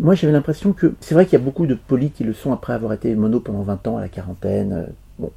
moi, 0.00 0.14
j'avais 0.14 0.32
l'impression 0.32 0.72
que 0.72 0.94
c'est 1.00 1.14
vrai 1.14 1.26
qu'il 1.26 1.38
y 1.38 1.42
a 1.42 1.44
beaucoup 1.44 1.66
de 1.66 1.74
polis 1.74 2.12
qui 2.12 2.22
le 2.22 2.32
sont 2.32 2.52
après 2.52 2.72
avoir 2.72 2.92
été 2.92 3.14
mono 3.16 3.40
pendant 3.40 3.62
20 3.62 3.88
ans 3.88 3.96
à 3.96 4.00
la 4.00 4.08
quarantaine. 4.08 4.86
Bon, 5.18 5.32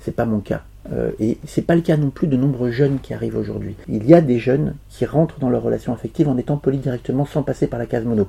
c'est 0.00 0.14
pas 0.14 0.24
mon 0.24 0.40
cas. 0.40 0.62
Euh, 0.92 1.10
et 1.20 1.38
c'est 1.44 1.62
pas 1.62 1.74
le 1.74 1.82
cas 1.82 1.96
non 1.96 2.10
plus 2.10 2.26
de 2.26 2.36
nombreux 2.36 2.70
jeunes 2.70 2.98
qui 3.00 3.14
arrivent 3.14 3.36
aujourd'hui. 3.36 3.76
Il 3.88 4.06
y 4.06 4.14
a 4.14 4.20
des 4.20 4.38
jeunes 4.38 4.74
qui 4.88 5.04
rentrent 5.04 5.38
dans 5.38 5.50
leur 5.50 5.62
relation 5.62 5.92
affective 5.92 6.28
en 6.28 6.38
étant 6.38 6.56
polis 6.56 6.80
directement 6.80 7.26
sans 7.26 7.42
passer 7.42 7.66
par 7.66 7.78
la 7.78 7.86
case 7.86 8.04
mono. 8.04 8.28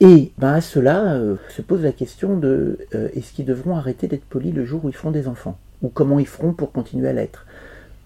Et 0.00 0.32
ben 0.38 0.54
à 0.54 0.60
cela 0.60 1.14
euh, 1.14 1.36
se 1.48 1.62
pose 1.62 1.82
la 1.82 1.92
question 1.92 2.36
de 2.36 2.78
euh, 2.94 3.08
est-ce 3.14 3.32
qu'ils 3.32 3.44
devront 3.44 3.76
arrêter 3.76 4.08
d'être 4.08 4.24
polis 4.24 4.54
le 4.54 4.64
jour 4.64 4.84
où 4.84 4.88
ils 4.88 4.94
feront 4.94 5.10
des 5.10 5.28
enfants? 5.28 5.58
Ou 5.82 5.88
comment 5.88 6.18
ils 6.18 6.26
feront 6.26 6.52
pour 6.52 6.72
continuer 6.72 7.08
à 7.08 7.12
l'être? 7.12 7.46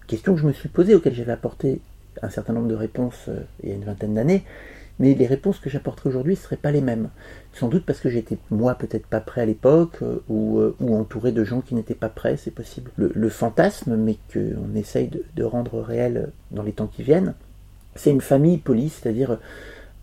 Question 0.07 0.35
que 0.35 0.41
je 0.41 0.47
me 0.47 0.53
suis 0.53 0.69
posée, 0.69 0.95
auquel 0.95 1.13
j'avais 1.13 1.31
apporté 1.31 1.79
un 2.21 2.29
certain 2.29 2.53
nombre 2.53 2.67
de 2.67 2.75
réponses 2.75 3.29
il 3.63 3.69
y 3.69 3.71
a 3.73 3.75
une 3.75 3.83
vingtaine 3.83 4.13
d'années 4.13 4.43
mais 4.99 5.13
les 5.13 5.27
réponses 5.27 5.59
que 5.59 5.69
j'apporterai 5.69 6.09
aujourd'hui 6.09 6.33
ne 6.33 6.39
seraient 6.39 6.55
pas 6.55 6.71
les 6.71 6.81
mêmes. 6.81 7.09
Sans 7.53 7.67
doute 7.67 7.85
parce 7.85 7.99
que 7.99 8.09
j'étais, 8.09 8.37
moi, 8.49 8.75
peut-être 8.75 9.07
pas 9.07 9.19
prêt 9.19 9.41
à 9.41 9.45
l'époque, 9.45 9.97
euh, 10.01 10.19
euh, 10.29 10.75
ou, 10.79 10.95
entouré 10.95 11.31
de 11.31 11.43
gens 11.43 11.61
qui 11.61 11.75
n'étaient 11.75 11.95
pas 11.95 12.09
prêts, 12.09 12.37
c'est 12.37 12.51
possible. 12.51 12.91
Le, 12.97 13.29
fantasme, 13.29 13.95
mais 13.95 14.17
qu'on 14.33 14.75
essaye 14.75 15.09
de, 15.35 15.43
rendre 15.43 15.81
réel 15.81 16.29
dans 16.51 16.63
les 16.63 16.71
temps 16.71 16.87
qui 16.87 17.03
viennent, 17.03 17.33
c'est 17.95 18.11
une 18.11 18.21
famille 18.21 18.57
polie, 18.57 18.89
c'est-à-dire 18.89 19.37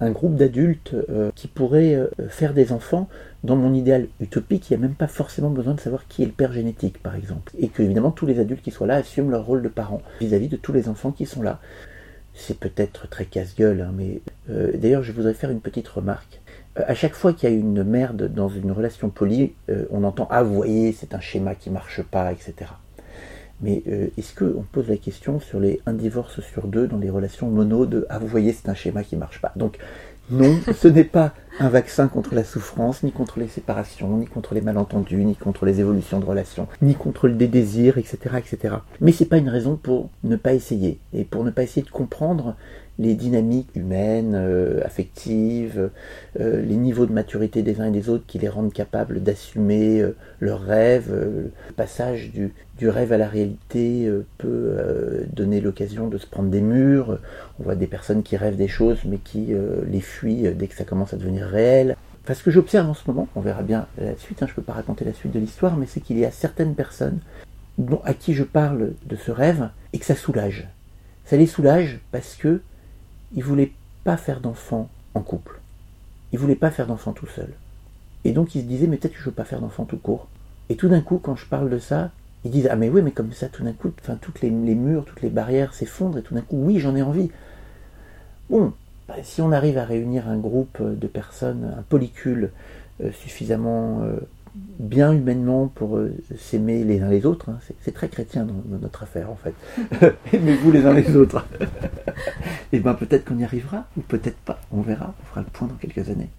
un 0.00 0.10
groupe 0.10 0.34
d'adultes 0.34 0.94
euh, 1.10 1.30
qui 1.34 1.46
pourraient 1.46 1.98
faire 2.28 2.54
des 2.54 2.72
enfants 2.72 3.08
dans 3.44 3.56
mon 3.56 3.72
idéal 3.72 4.08
utopique, 4.20 4.70
il 4.70 4.76
n'y 4.76 4.84
a 4.84 4.86
même 4.86 4.96
pas 4.96 5.06
forcément 5.06 5.50
besoin 5.50 5.74
de 5.74 5.80
savoir 5.80 6.06
qui 6.06 6.22
est 6.22 6.26
le 6.26 6.32
père 6.32 6.52
génétique, 6.52 7.02
par 7.02 7.16
exemple. 7.16 7.52
Et 7.58 7.68
que, 7.68 7.82
évidemment, 7.82 8.10
tous 8.10 8.26
les 8.26 8.38
adultes 8.38 8.62
qui 8.62 8.70
soient 8.70 8.86
là 8.86 8.96
assument 8.96 9.30
leur 9.30 9.44
rôle 9.44 9.62
de 9.62 9.68
parents 9.68 10.02
vis 10.20 10.34
à 10.34 10.38
-vis 10.38 10.48
de 10.48 10.56
tous 10.56 10.72
les 10.72 10.88
enfants 10.88 11.12
qui 11.12 11.26
sont 11.26 11.42
là 11.42 11.60
c'est 12.34 12.58
peut-être 12.58 13.08
très 13.08 13.24
casse-gueule, 13.24 13.80
hein, 13.82 13.92
mais 13.94 14.20
euh, 14.50 14.72
d'ailleurs 14.76 15.02
je 15.02 15.12
voudrais 15.12 15.34
faire 15.34 15.50
une 15.50 15.60
petite 15.60 15.88
remarque. 15.88 16.40
Euh, 16.78 16.82
à 16.86 16.94
chaque 16.94 17.14
fois 17.14 17.32
qu'il 17.32 17.48
y 17.48 17.52
a 17.52 17.54
une 17.54 17.84
merde 17.84 18.32
dans 18.32 18.48
une 18.48 18.72
relation 18.72 19.10
polie, 19.10 19.52
euh, 19.68 19.84
on 19.90 20.04
entend 20.04 20.26
Ah, 20.30 20.42
vous 20.42 20.54
voyez, 20.54 20.92
c'est 20.92 21.14
un 21.14 21.20
schéma 21.20 21.54
qui 21.54 21.70
marche 21.70 22.02
pas, 22.02 22.32
etc. 22.32 22.54
Mais 23.60 23.84
est-ce 24.18 24.34
qu'on 24.34 24.62
pose 24.62 24.88
la 24.88 24.96
question 24.96 25.38
sur 25.38 25.60
les 25.60 25.80
un 25.86 25.92
divorce 25.92 26.40
sur 26.40 26.66
deux 26.66 26.88
dans 26.88 26.98
les 26.98 27.10
relations 27.10 27.48
mono 27.48 27.86
de 27.86 28.06
Ah, 28.08 28.18
vous 28.18 28.26
voyez, 28.26 28.52
c'est 28.52 28.68
un 28.68 28.74
schéma 28.74 29.04
qui 29.04 29.14
marche 29.14 29.40
pas? 29.40 29.52
Donc, 29.54 29.78
non, 30.30 30.58
ce 30.74 30.88
n'est 30.88 31.04
pas 31.04 31.34
un 31.60 31.68
vaccin 31.68 32.08
contre 32.08 32.34
la 32.34 32.44
souffrance, 32.44 33.02
ni 33.02 33.12
contre 33.12 33.38
les 33.38 33.48
séparations, 33.48 34.16
ni 34.16 34.26
contre 34.26 34.54
les 34.54 34.60
malentendus, 34.60 35.24
ni 35.24 35.36
contre 35.36 35.66
les 35.66 35.80
évolutions 35.80 36.20
de 36.20 36.24
relations, 36.24 36.68
ni 36.80 36.94
contre 36.94 37.28
le 37.28 37.34
désir, 37.34 37.98
etc., 37.98 38.36
etc. 38.38 38.76
Mais 39.00 39.12
c'est 39.12 39.26
pas 39.26 39.38
une 39.38 39.48
raison 39.48 39.76
pour 39.76 40.10
ne 40.24 40.36
pas 40.36 40.54
essayer 40.54 40.98
et 41.12 41.24
pour 41.24 41.44
ne 41.44 41.50
pas 41.50 41.62
essayer 41.62 41.82
de 41.82 41.90
comprendre 41.90 42.56
les 43.02 43.14
dynamiques 43.14 43.74
humaines, 43.74 44.34
euh, 44.34 44.80
affectives, 44.84 45.90
euh, 46.40 46.62
les 46.62 46.76
niveaux 46.76 47.06
de 47.06 47.12
maturité 47.12 47.62
des 47.62 47.80
uns 47.80 47.86
et 47.86 47.90
des 47.90 48.08
autres 48.08 48.24
qui 48.26 48.38
les 48.38 48.48
rendent 48.48 48.72
capables 48.72 49.22
d'assumer 49.22 50.00
euh, 50.00 50.16
leurs 50.40 50.62
rêves. 50.62 51.10
le 51.10 51.50
passage 51.76 52.30
du, 52.32 52.54
du, 52.78 52.88
rêve 52.88 53.12
à 53.12 53.18
la 53.18 53.28
réalité 53.28 54.10
peut 54.38 54.76
donner 55.32 55.60
l'occasion 55.60 56.08
de 56.08 56.18
se 56.18 56.26
prendre 56.26 56.48
des 56.48 56.60
murs. 56.60 57.18
On 57.60 57.64
voit 57.64 57.74
des 57.74 57.86
personnes 57.86 58.22
qui 58.22 58.36
rêvent 58.36 58.56
des 58.56 58.68
choses 58.68 58.98
mais 59.04 59.18
qui 59.18 59.52
les 59.88 60.00
fuient 60.00 60.52
dès 60.54 60.66
que 60.66 60.74
ça 60.74 60.84
commence 60.84 61.14
à 61.14 61.16
devenir 61.16 61.46
réel. 61.46 61.96
Enfin, 62.24 62.34
ce 62.34 62.42
que 62.42 62.50
j'observe 62.50 62.88
en 62.88 62.94
ce 62.94 63.02
moment, 63.06 63.28
on 63.34 63.40
verra 63.40 63.62
bien 63.62 63.86
la 63.98 64.16
suite, 64.16 64.42
hein, 64.42 64.46
je 64.46 64.52
ne 64.52 64.56
peux 64.56 64.62
pas 64.62 64.74
raconter 64.74 65.04
la 65.04 65.12
suite 65.12 65.32
de 65.32 65.40
l'histoire, 65.40 65.76
mais 65.76 65.86
c'est 65.86 66.00
qu'il 66.00 66.18
y 66.18 66.24
a 66.24 66.30
certaines 66.30 66.74
personnes 66.74 67.18
dont, 67.78 68.00
à 68.04 68.14
qui 68.14 68.34
je 68.34 68.44
parle 68.44 68.92
de 69.06 69.16
ce 69.16 69.30
rêve 69.30 69.70
et 69.92 69.98
que 69.98 70.04
ça 70.04 70.14
soulage. 70.14 70.68
Ça 71.24 71.36
les 71.36 71.46
soulage 71.46 72.00
parce 72.10 72.34
que 72.34 72.60
il 73.34 73.44
voulait 73.44 73.72
pas 74.04 74.16
faire 74.16 74.40
d'enfant 74.40 74.88
en 75.14 75.20
couple. 75.20 75.60
Il 76.32 76.38
voulait 76.38 76.56
pas 76.56 76.70
faire 76.70 76.86
d'enfant 76.86 77.12
tout 77.12 77.26
seul. 77.26 77.48
Et 78.24 78.32
donc 78.32 78.54
il 78.54 78.62
se 78.62 78.66
disait, 78.66 78.86
mais 78.86 78.96
peut-être 78.96 79.14
que 79.14 79.18
je 79.18 79.24
veux 79.24 79.32
pas 79.32 79.44
faire 79.44 79.60
d'enfant 79.60 79.84
tout 79.84 79.98
court. 79.98 80.28
Et 80.68 80.76
tout 80.76 80.88
d'un 80.88 81.00
coup, 81.00 81.18
quand 81.18 81.36
je 81.36 81.46
parle 81.46 81.70
de 81.70 81.78
ça, 81.78 82.10
ils 82.44 82.50
disent, 82.50 82.68
ah 82.70 82.76
mais 82.76 82.88
oui, 82.88 83.02
mais 83.02 83.10
comme 83.10 83.32
ça, 83.32 83.48
tout 83.48 83.62
d'un 83.62 83.72
coup, 83.72 83.92
enfin, 84.00 84.16
toutes 84.20 84.40
les, 84.40 84.50
murs, 84.50 85.04
toutes 85.04 85.22
les 85.22 85.30
barrières 85.30 85.74
s'effondrent, 85.74 86.18
et 86.18 86.22
tout 86.22 86.34
d'un 86.34 86.40
coup, 86.40 86.56
oui, 86.56 86.78
j'en 86.78 86.96
ai 86.96 87.02
envie. 87.02 87.30
Bon, 88.50 88.72
bah, 89.08 89.16
si 89.22 89.40
on 89.42 89.52
arrive 89.52 89.78
à 89.78 89.84
réunir 89.84 90.28
un 90.28 90.38
groupe 90.38 90.80
de 90.82 91.06
personnes, 91.06 91.74
un 91.78 91.82
polycule 91.82 92.50
suffisamment 93.12 94.02
bien 94.54 95.12
humainement 95.12 95.68
pour 95.68 95.98
s'aimer 96.36 96.84
les 96.84 97.00
uns 97.00 97.08
les 97.08 97.24
autres, 97.24 97.50
hein, 97.50 97.58
c'est 97.80 97.92
très 97.92 98.08
chrétien 98.08 98.44
dans, 98.44 98.78
notre 98.80 99.02
affaire 99.02 99.30
en 99.30 99.36
fait. 99.36 99.54
Aimez-vous 100.32 100.72
les 100.72 100.84
uns 100.84 100.92
les 100.92 101.16
autres. 101.16 101.46
Et 102.72 102.80
bien 102.80 102.94
peut-être 102.94 103.24
qu'on 103.24 103.38
y 103.38 103.44
arrivera, 103.44 103.86
ou 103.96 104.00
peut-être 104.00 104.38
pas, 104.38 104.60
on 104.70 104.82
verra, 104.82 105.14
on 105.22 105.26
fera 105.26 105.40
le 105.40 105.46
point 105.46 105.68
dans 105.68 105.74
quelques 105.74 106.08
années. 106.10 106.30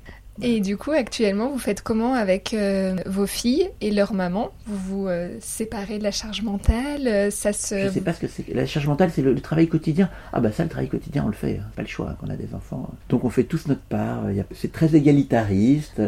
Et 0.41 0.61
du 0.61 0.77
coup, 0.77 0.91
actuellement, 0.91 1.49
vous 1.49 1.59
faites 1.59 1.83
comment 1.83 2.15
avec 2.15 2.53
euh, 2.53 2.95
vos 3.05 3.27
filles 3.27 3.69
et 3.81 3.91
leur 3.91 4.13
maman? 4.13 4.51
Vous 4.65 4.77
vous 4.77 5.07
euh, 5.07 5.37
séparez 5.39 5.99
de 5.99 6.03
la 6.03 6.11
charge 6.11 6.41
mentale 6.41 7.07
euh, 7.07 7.29
Ça 7.29 7.53
se... 7.53 7.87
Je 7.87 7.89
sais 7.89 8.01
pas 8.01 8.13
ce 8.13 8.21
que 8.21 8.27
c'est. 8.27 8.51
La 8.53 8.65
charge 8.65 8.87
mentale, 8.87 9.11
c'est 9.13 9.21
le, 9.21 9.35
travail 9.35 9.67
quotidien. 9.67 10.09
Ah 10.31 10.39
bah 10.39 10.51
ça, 10.51 10.63
le 10.63 10.69
travail 10.69 10.89
quotidien, 10.89 11.23
on 11.25 11.27
le 11.27 11.33
fait. 11.33 11.59
Hein. 11.59 11.67
Pas 11.75 11.83
le 11.83 11.87
choix 11.87 12.09
hein, 12.09 12.15
quand 12.19 12.27
on 12.27 12.31
a 12.31 12.35
des 12.35 12.55
enfants. 12.55 12.89
Donc 13.09 13.25
on 13.25 13.29
fait 13.29 13.43
tous 13.43 13.67
notre 13.67 13.81
part. 13.81 14.23
C'est 14.53 14.71
très 14.71 14.95
égalitariste. 14.95 16.01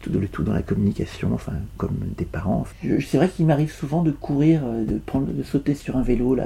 Tout 0.00 0.10
le 0.10 0.28
tout 0.28 0.44
dans 0.44 0.52
la 0.52 0.62
communication, 0.62 1.32
enfin 1.34 1.54
comme 1.76 1.98
des 2.16 2.24
parents. 2.24 2.64
C'est 2.82 3.16
vrai 3.16 3.28
qu'il 3.28 3.46
m'arrive 3.46 3.72
souvent 3.72 4.02
de 4.02 4.12
courir, 4.12 4.62
de 4.62 4.96
prendre, 4.98 5.26
de 5.26 5.42
sauter 5.42 5.74
sur 5.74 5.96
un 5.96 6.02
vélo. 6.02 6.36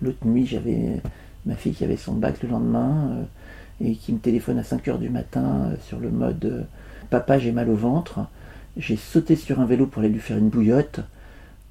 L'autre 0.00 0.26
nuit, 0.26 0.46
j'avais 0.46 1.00
ma 1.46 1.54
fille 1.54 1.74
qui 1.74 1.84
avait 1.84 1.96
son 1.96 2.14
bac 2.14 2.42
le 2.42 2.48
lendemain 2.48 3.24
et 3.82 3.94
qui 3.96 4.12
me 4.12 4.18
téléphone 4.18 4.58
à 4.58 4.64
5 4.64 4.88
heures 4.88 4.98
du 4.98 5.10
matin 5.10 5.70
euh, 5.72 5.76
sur 5.86 5.98
le 5.98 6.10
mode 6.10 6.44
euh, 6.44 6.62
Papa, 7.10 7.38
j'ai 7.38 7.52
mal 7.52 7.68
au 7.68 7.74
ventre. 7.74 8.20
J'ai 8.76 8.96
sauté 8.96 9.36
sur 9.36 9.60
un 9.60 9.66
vélo 9.66 9.86
pour 9.86 10.00
aller 10.00 10.08
lui 10.08 10.20
faire 10.20 10.38
une 10.38 10.48
bouillotte. 10.48 11.00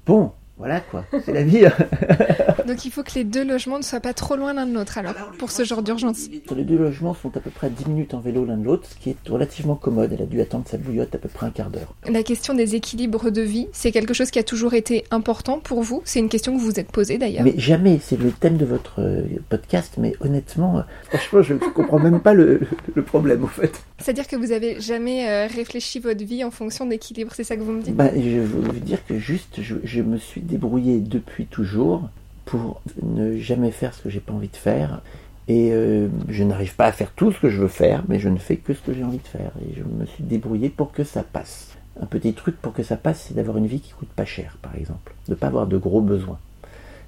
Bon, 0.06 0.32
voilà 0.58 0.80
quoi, 0.80 1.04
c'est 1.24 1.32
la 1.32 1.42
vie. 1.42 1.64
Donc 2.66 2.84
il 2.84 2.90
faut 2.90 3.02
que 3.02 3.14
les 3.14 3.24
deux 3.24 3.44
logements 3.44 3.78
ne 3.78 3.82
soient 3.82 4.00
pas 4.00 4.12
trop 4.12 4.36
loin 4.36 4.52
l'un 4.52 4.66
de 4.66 4.74
l'autre 4.74 4.98
alors, 4.98 5.14
pour 5.38 5.50
ce 5.50 5.64
genre 5.64 5.82
d'urgence. 5.82 6.28
Les 6.54 6.64
deux 6.64 6.78
logements 6.78 7.14
sont 7.14 7.36
à 7.36 7.40
peu 7.40 7.50
près 7.50 7.68
à 7.68 7.70
10 7.70 7.86
minutes 7.86 8.14
en 8.14 8.20
vélo 8.20 8.44
l'un 8.44 8.56
de 8.56 8.64
l'autre, 8.64 8.88
ce 8.88 8.94
qui 8.96 9.10
est 9.10 9.28
relativement 9.28 9.74
commode. 9.74 10.12
Elle 10.12 10.22
a 10.22 10.26
dû 10.26 10.40
attendre 10.40 10.64
sa 10.68 10.76
bouillotte 10.76 11.14
à 11.14 11.18
peu 11.18 11.28
près 11.28 11.46
un 11.46 11.50
quart 11.50 11.70
d'heure. 11.70 11.94
La 12.08 12.22
question 12.22 12.54
des 12.54 12.74
équilibres 12.74 13.30
de 13.30 13.42
vie, 13.42 13.68
c'est 13.72 13.92
quelque 13.92 14.14
chose 14.14 14.30
qui 14.30 14.38
a 14.38 14.42
toujours 14.42 14.74
été 14.74 15.04
important 15.10 15.58
pour 15.58 15.82
vous? 15.82 16.02
C'est 16.04 16.20
une 16.20 16.28
question 16.28 16.54
que 16.54 16.60
vous 16.60 16.66
vous 16.66 16.80
êtes 16.80 16.92
posée 16.92 17.18
d'ailleurs 17.18 17.44
Mais 17.44 17.58
jamais, 17.58 17.98
c'est 18.00 18.18
le 18.18 18.30
thème 18.30 18.56
de 18.56 18.64
votre 18.64 19.00
euh, 19.00 19.22
podcast, 19.48 19.94
mais 19.98 20.14
honnêtement, 20.20 20.78
euh, 20.78 20.82
franchement, 21.08 21.42
je 21.42 21.54
ne 21.54 21.58
comprends 21.58 21.98
même 21.98 22.20
pas 22.20 22.34
le, 22.34 22.60
problème 23.06 23.44
au 23.44 23.48
fait. 23.48 23.82
C'est-à-dire 23.98 24.28
que 24.28 24.36
vous 24.36 24.52
avez 24.52 24.80
jamais 24.80 25.28
euh, 25.28 25.46
réfléchi 25.46 25.98
votre 25.98 26.24
vie 26.24 26.44
en 26.44 26.50
fonction 26.50 26.86
d'équilibre, 26.86 27.32
c'est 27.34 27.44
ça 27.44 27.56
que 27.56 27.62
vous 27.62 27.72
me 27.72 27.82
dites? 27.82 27.96
Bah, 27.96 28.10
Je 28.14 28.38
veux 28.38 28.80
dire 28.80 29.04
que 29.06 29.18
juste, 29.18 29.60
je, 29.60 29.76
je 29.82 30.02
me 30.02 30.18
suis 30.18 30.41
débrouillé 30.42 31.00
depuis 31.00 31.46
toujours 31.46 32.08
pour 32.44 32.80
ne 33.02 33.38
jamais 33.38 33.70
faire 33.70 33.94
ce 33.94 34.02
que 34.02 34.10
j'ai 34.10 34.20
pas 34.20 34.32
envie 34.32 34.48
de 34.48 34.56
faire. 34.56 35.00
Et 35.48 35.72
euh, 35.72 36.08
je 36.28 36.44
n'arrive 36.44 36.76
pas 36.76 36.86
à 36.86 36.92
faire 36.92 37.10
tout 37.12 37.32
ce 37.32 37.40
que 37.40 37.48
je 37.48 37.60
veux 37.60 37.68
faire, 37.68 38.04
mais 38.08 38.18
je 38.18 38.28
ne 38.28 38.38
fais 38.38 38.56
que 38.56 38.74
ce 38.74 38.80
que 38.80 38.94
j'ai 38.94 39.04
envie 39.04 39.18
de 39.18 39.26
faire. 39.26 39.52
Et 39.60 39.74
je 39.76 39.82
me 39.82 40.06
suis 40.06 40.22
débrouillé 40.22 40.68
pour 40.68 40.92
que 40.92 41.04
ça 41.04 41.22
passe. 41.22 41.76
Un 42.00 42.06
petit 42.06 42.32
truc 42.32 42.56
pour 42.60 42.72
que 42.72 42.82
ça 42.82 42.96
passe, 42.96 43.26
c'est 43.28 43.34
d'avoir 43.34 43.58
une 43.58 43.66
vie 43.66 43.80
qui 43.80 43.92
coûte 43.92 44.08
pas 44.08 44.24
cher, 44.24 44.56
par 44.62 44.74
exemple. 44.76 45.14
De 45.26 45.32
ne 45.32 45.36
pas 45.36 45.48
avoir 45.48 45.66
de 45.66 45.76
gros 45.76 46.00
besoins. 46.00 46.38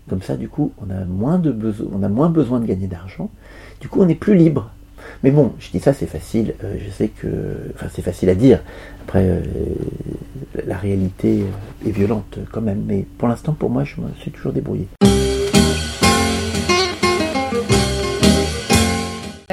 Comme 0.08 0.20
ça, 0.20 0.36
du 0.36 0.48
coup, 0.48 0.72
on 0.78 0.90
a 0.90 1.04
moins 1.04 1.38
de 1.38 1.50
besoin, 1.50 1.88
on 1.92 2.02
a 2.02 2.08
moins 2.08 2.28
besoin 2.28 2.60
de 2.60 2.66
gagner 2.66 2.86
d'argent. 2.86 3.30
Du 3.80 3.88
coup, 3.88 4.02
on 4.02 4.08
est 4.08 4.14
plus 4.14 4.34
libre. 4.34 4.70
Mais 5.22 5.30
bon, 5.30 5.52
je 5.58 5.70
dis 5.70 5.80
ça, 5.80 5.92
c'est 5.92 6.06
facile. 6.06 6.54
Euh, 6.64 6.74
je 6.84 6.90
sais 6.90 7.08
que, 7.08 7.26
enfin, 7.74 7.86
c'est 7.94 8.02
facile 8.02 8.28
à 8.28 8.34
dire. 8.34 8.60
Après, 9.02 9.24
euh, 9.24 9.40
la 10.66 10.76
réalité 10.76 11.44
est 11.86 11.90
violente 11.90 12.38
quand 12.52 12.60
même. 12.60 12.82
Mais 12.86 13.04
pour 13.18 13.28
l'instant, 13.28 13.52
pour 13.52 13.70
moi, 13.70 13.84
je 13.84 14.00
me 14.00 14.08
suis 14.20 14.30
toujours 14.30 14.52
débrouillé. 14.52 14.86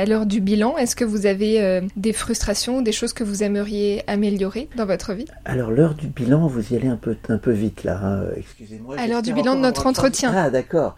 À 0.02 0.06
l'heure 0.06 0.26
du 0.26 0.42
bilan, 0.42 0.78
est-ce 0.78 0.96
que 0.96 1.06
vous 1.06 1.28
avez 1.28 1.62
euh, 1.62 1.82
des 1.96 2.12
frustrations, 2.12 2.82
des 2.82 2.92
choses 2.92 3.14
que 3.14 3.24
vous 3.24 3.44
aimeriez 3.44 4.02
améliorer 4.08 4.68
dans 4.76 4.88
votre 4.88 5.14
vie? 5.14 5.28
Alors 5.46 5.70
l'heure 5.70 5.94
du 5.94 6.08
bilan, 6.08 6.48
vous 6.48 6.74
y 6.74 6.76
allez 6.76 6.88
un 6.88 6.96
peu, 6.96 7.16
un 7.30 7.38
peu 7.38 7.52
vite 7.52 7.84
là. 7.84 8.00
Hein. 8.04 8.24
Excusez-moi. 8.36 8.96
À 8.98 9.06
l'heure 9.06 9.22
du 9.22 9.32
bilan 9.32 9.54
de 9.54 9.60
notre 9.60 9.86
entretien. 9.86 10.34
Ah 10.36 10.50
d'accord. 10.50 10.96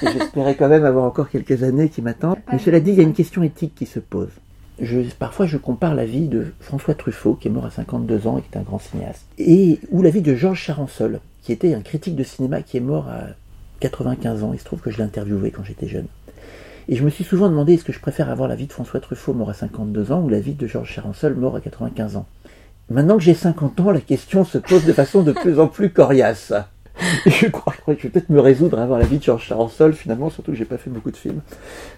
J'espérais 0.00 0.54
quand 0.54 0.68
même 0.68 0.84
avoir 0.84 1.04
encore 1.04 1.30
quelques 1.30 1.64
années 1.64 1.88
qui 1.88 2.00
m'attendent. 2.00 2.36
Mais 2.52 2.60
cela 2.60 2.78
dit, 2.78 2.92
il 2.92 2.96
y 2.96 3.00
a 3.00 3.02
une 3.02 3.12
question 3.12 3.42
éthique 3.42 3.74
qui 3.74 3.86
se 3.86 3.98
pose. 3.98 4.30
Je, 4.78 5.00
parfois, 5.18 5.46
je 5.46 5.56
compare 5.56 5.96
la 5.96 6.04
vie 6.04 6.28
de 6.28 6.46
François 6.60 6.94
Truffaut, 6.94 7.34
qui 7.34 7.48
est 7.48 7.50
mort 7.50 7.66
à 7.66 7.72
52 7.72 8.28
ans 8.28 8.38
et 8.38 8.42
qui 8.42 8.50
est 8.54 8.58
un 8.58 8.62
grand 8.62 8.78
cinéaste, 8.78 9.24
et 9.36 9.80
ou 9.90 10.00
la 10.00 10.10
vie 10.10 10.22
de 10.22 10.36
Georges 10.36 10.62
Charansol, 10.62 11.18
qui 11.42 11.50
était 11.50 11.74
un 11.74 11.80
critique 11.80 12.14
de 12.14 12.22
cinéma 12.22 12.62
qui 12.62 12.76
est 12.76 12.80
mort 12.80 13.08
à 13.08 13.30
95 13.80 14.44
ans. 14.44 14.52
Il 14.52 14.60
se 14.60 14.64
trouve 14.64 14.78
que 14.78 14.92
je 14.92 14.98
l'ai 14.98 15.02
interviewé 15.02 15.50
quand 15.50 15.64
j'étais 15.64 15.88
jeune. 15.88 16.06
Et 16.88 16.96
je 16.96 17.04
me 17.04 17.10
suis 17.10 17.24
souvent 17.24 17.48
demandé 17.48 17.74
est-ce 17.74 17.84
que 17.84 17.92
je 17.92 18.00
préfère 18.00 18.30
avoir 18.30 18.48
la 18.48 18.56
vie 18.56 18.66
de 18.66 18.72
François 18.72 19.00
Truffaut 19.00 19.32
mort 19.32 19.50
à 19.50 19.54
52 19.54 20.12
ans 20.12 20.22
ou 20.22 20.28
la 20.28 20.40
vie 20.40 20.54
de 20.54 20.66
Georges 20.66 20.92
Charansol 20.92 21.34
mort 21.34 21.56
à 21.56 21.60
95 21.60 22.16
ans? 22.16 22.26
Maintenant 22.90 23.16
que 23.16 23.22
j'ai 23.22 23.32
50 23.32 23.80
ans, 23.80 23.90
la 23.90 24.00
question 24.00 24.44
se 24.44 24.58
pose 24.58 24.84
de 24.84 24.92
façon 24.92 25.22
de 25.22 25.32
plus 25.32 25.58
en 25.58 25.68
plus 25.68 25.90
coriace. 25.90 26.52
je 27.26 27.48
crois, 27.48 27.74
que 27.86 27.94
je 27.98 28.02
vais 28.04 28.08
peut-être 28.08 28.30
me 28.30 28.40
résoudre 28.40 28.78
à 28.78 28.82
avoir 28.84 29.00
la 29.00 29.06
vie 29.06 29.18
de 29.18 29.22
Georges 29.22 29.46
Charansol 29.46 29.94
finalement, 29.94 30.30
surtout 30.30 30.52
que 30.52 30.56
j'ai 30.56 30.64
pas 30.64 30.78
fait 30.78 30.90
beaucoup 30.90 31.10
de 31.10 31.16
films. 31.16 31.40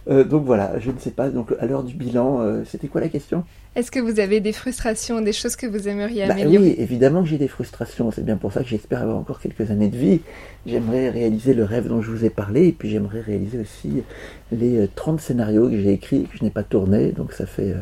Euh, 0.08 0.24
donc 0.24 0.44
voilà, 0.44 0.78
je 0.78 0.90
ne 0.90 0.98
sais 0.98 1.10
pas. 1.10 1.28
Donc 1.28 1.52
à 1.60 1.66
l'heure 1.66 1.82
du 1.82 1.94
bilan, 1.94 2.40
euh, 2.40 2.62
c'était 2.64 2.88
quoi 2.88 3.02
la 3.02 3.08
question? 3.08 3.44
Est-ce 3.74 3.90
que 3.90 4.00
vous 4.00 4.20
avez 4.20 4.40
des 4.40 4.52
frustrations, 4.52 5.20
des 5.20 5.34
choses 5.34 5.54
que 5.54 5.66
vous 5.66 5.86
aimeriez 5.86 6.26
bah 6.26 6.32
améliorer? 6.32 6.68
Oui, 6.68 6.74
évidemment 6.78 7.22
que 7.22 7.28
j'ai 7.28 7.36
des 7.36 7.48
frustrations. 7.48 8.10
C'est 8.10 8.24
bien 8.24 8.38
pour 8.38 8.52
ça 8.52 8.62
que 8.62 8.68
j'espère 8.68 9.02
avoir 9.02 9.18
encore 9.18 9.38
quelques 9.38 9.70
années 9.70 9.88
de 9.88 9.98
vie. 9.98 10.20
J'aimerais 10.64 11.10
réaliser 11.10 11.52
le 11.52 11.64
rêve 11.64 11.88
dont 11.88 12.00
je 12.00 12.10
vous 12.10 12.24
ai 12.24 12.30
parlé, 12.30 12.68
et 12.68 12.72
puis 12.72 12.88
j'aimerais 12.88 13.20
réaliser 13.20 13.58
aussi 13.58 14.02
les 14.50 14.88
30 14.94 15.16
euh, 15.16 15.22
scénarios 15.22 15.68
que 15.68 15.78
j'ai 15.78 15.92
écrits 15.92 16.22
et 16.22 16.24
que 16.24 16.38
je 16.38 16.42
n'ai 16.42 16.50
pas 16.50 16.62
tournés. 16.62 17.12
Donc 17.12 17.32
ça 17.32 17.44
fait 17.44 17.74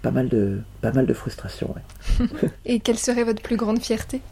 pas 0.00 0.12
mal 0.12 0.28
de 0.28 0.60
pas 0.80 0.92
mal 0.92 1.04
de 1.04 1.12
frustrations. 1.12 1.74
et 2.64 2.80
quelle 2.80 2.98
serait 2.98 3.24
votre 3.24 3.42
plus 3.42 3.56
grande 3.56 3.80
fierté? 3.80 4.22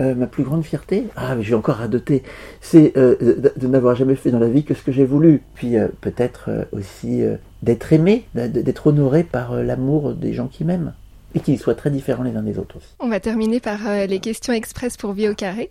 Euh, 0.00 0.16
ma 0.16 0.26
plus 0.26 0.42
grande 0.42 0.64
fierté, 0.64 1.04
ah, 1.14 1.40
j'ai 1.40 1.54
encore 1.54 1.76
radoté, 1.76 2.24
c'est 2.60 2.96
euh, 2.96 3.14
de, 3.56 3.66
n'avoir 3.68 3.94
jamais 3.94 4.16
fait 4.16 4.32
dans 4.32 4.40
la 4.40 4.48
vie 4.48 4.64
que 4.64 4.74
ce 4.74 4.82
que 4.82 4.90
j'ai 4.90 5.04
voulu. 5.04 5.42
Puis 5.54 5.76
euh, 5.76 5.86
peut-être 6.00 6.50
aussi 6.72 7.22
d'être 7.62 7.92
aimé, 7.92 8.24
d'être 8.34 8.88
honoré 8.88 9.22
par 9.22 9.54
l'amour 9.54 10.14
des 10.14 10.32
gens 10.32 10.48
qui 10.48 10.64
m'aiment. 10.64 10.94
Et 11.36 11.40
qu'ils 11.40 11.58
soient 11.58 11.74
très 11.74 11.90
différents 11.90 12.22
les 12.22 12.36
uns 12.36 12.42
des 12.42 12.58
autres 12.58 12.76
aussi. 12.76 12.94
On 13.00 13.08
va 13.08 13.18
terminer 13.18 13.58
par 13.58 13.78
les 14.08 14.20
questions 14.20 14.52
express 14.52 14.96
pour 14.96 15.12
vie 15.12 15.28
au 15.28 15.34
carré. 15.34 15.70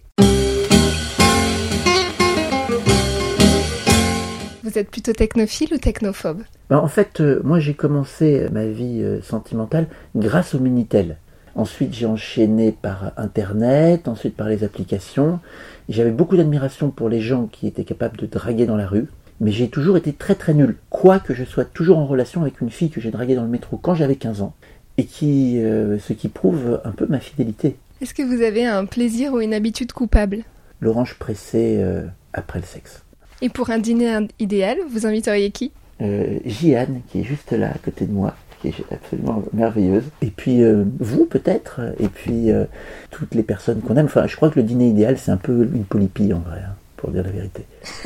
Vous 4.64 4.78
êtes 4.78 4.90
plutôt 4.90 5.14
technophile 5.14 5.74
ou 5.74 5.78
technophobe? 5.78 6.44
Ben, 6.70 6.78
En 6.78 6.90
fait, 6.90 7.22
moi 7.44 7.60
j'ai 7.60 7.74
commencé 7.74 8.48
ma 8.52 8.66
vie 8.66 9.06
sentimentale 9.22 9.88
grâce 10.16 10.54
au 10.54 10.60
Minitel. 10.60 11.18
Ensuite, 11.56 11.94
j'ai 11.94 12.08
enchaîné 12.08 12.72
par 12.72 13.12
Internet, 13.16 14.08
ensuite 14.08 14.36
par 14.36 14.50
les 14.50 14.64
applications. 14.64 15.40
J'avais 15.88 16.12
beaucoup 16.12 16.36
d'admiration 16.36 16.90
pour 16.90 17.10
les 17.10 17.22
gens 17.22 17.46
qui 17.46 17.68
étaient 17.68 17.84
capables 17.84 18.18
de 18.18 18.26
draguer 18.26 18.66
dans 18.66 18.76
la 18.76 18.88
rue, 18.88 19.08
mais 19.40 19.52
j'ai 19.52 19.70
toujours 19.70 19.98
été 19.98 20.14
très 20.14 20.36
très 20.36 20.54
nul. 20.54 20.78
Quoique 20.90 21.34
je 21.34 21.44
sois 21.44 21.66
toujours 21.66 22.00
en 22.00 22.08
relation 22.08 22.42
avec 22.42 22.62
une 22.62 22.72
fille 22.72 22.90
que 22.90 23.02
j'ai 23.02 23.12
draguée 23.12 23.36
dans 23.36 23.44
le 23.44 23.50
métro 23.50 23.78
quand 23.78 23.94
j'avais 23.94 24.16
15 24.16 24.42
ans, 24.42 24.54
et 24.98 25.06
qui, 25.06 25.60
euh, 25.60 26.00
ce 26.00 26.14
qui 26.14 26.30
prouve 26.30 26.82
un 26.84 26.92
peu 26.92 27.06
ma 27.08 27.20
fidélité. 27.20 27.76
Est-ce 28.02 28.14
que 28.14 28.24
vous 28.24 28.42
avez 28.42 28.66
un 28.66 28.86
plaisir 28.86 29.34
ou 29.34 29.40
une 29.40 29.54
habitude 29.54 29.92
coupable? 29.94 30.44
L'orange 30.80 31.16
pressée 31.20 31.78
euh, 31.78 32.04
après 32.34 32.60
le 32.60 32.66
sexe. 32.66 33.04
Et 33.42 33.50
pour 33.50 33.70
un 33.70 33.80
dîner 33.80 34.28
idéal, 34.40 34.78
vous 34.90 35.06
inviteriez 35.06 35.52
qui? 35.52 35.72
Euh, 36.02 36.40
Jiane, 36.46 37.02
qui 37.08 37.22
est 37.22 37.24
juste 37.24 37.52
là 37.52 37.72
à 37.74 37.78
côté 37.78 38.06
de 38.06 38.12
moi, 38.12 38.36
qui 38.72 38.82
est 38.82 38.94
absolument 38.94 39.44
merveilleuse. 39.54 40.06
Et 40.22 40.28
puis 40.28 40.64
euh, 40.64 40.84
vous 41.00 41.26
peut-être, 41.26 41.82
et 42.00 42.08
puis 42.08 42.52
euh, 42.52 42.66
toutes 43.12 43.36
les 43.36 43.44
personnes 43.44 43.82
qu'on 43.82 43.96
aime. 43.98 44.06
Enfin, 44.06 44.28
je 44.28 44.36
crois 44.36 44.50
que 44.50 44.60
le 44.60 44.64
dîner 44.64 44.90
idéal, 44.90 45.18
c'est 45.18 45.32
un 45.32 45.38
peu 45.38 45.70
une 45.74 45.86
polypie 45.86 46.34
en 46.34 46.40
vrai, 46.40 46.60
hein, 46.60 46.76
pour 46.98 47.12
dire 47.12 47.24
la 47.24 47.32
vérité. 47.32 47.66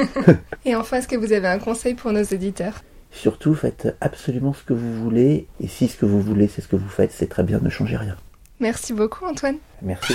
et 0.65 0.76
enfin, 0.76 0.98
est-ce 0.98 1.08
que 1.08 1.15
vous 1.15 1.34
avez 1.34 1.48
un 1.48 1.60
conseil 1.60 1.93
pour 1.93 2.12
nos 2.12 2.24
éditeurs? 2.24 2.84
Surtout, 3.12 3.54
faites 3.54 3.96
absolument 4.02 4.54
ce 4.54 4.63
que 4.63 4.74
vous 4.74 4.93
voulez, 4.93 5.48
et 5.62 5.67
si 5.67 5.88
ce 5.88 5.98
que 5.98 6.06
vous 6.06 6.22
voulez, 6.22 6.48
c'est 6.48 6.62
ce 6.62 6.67
que 6.67 6.76
vous 6.76 6.89
faites, 6.89 7.12
c'est 7.12 7.28
très 7.28 7.43
bien, 7.43 7.60
ne 7.62 7.70
changez 7.70 7.98
rien. 7.98 8.15
Merci 8.60 8.93
beaucoup 8.93 9.26
Antoine. 9.26 9.58
Merci. 9.82 10.13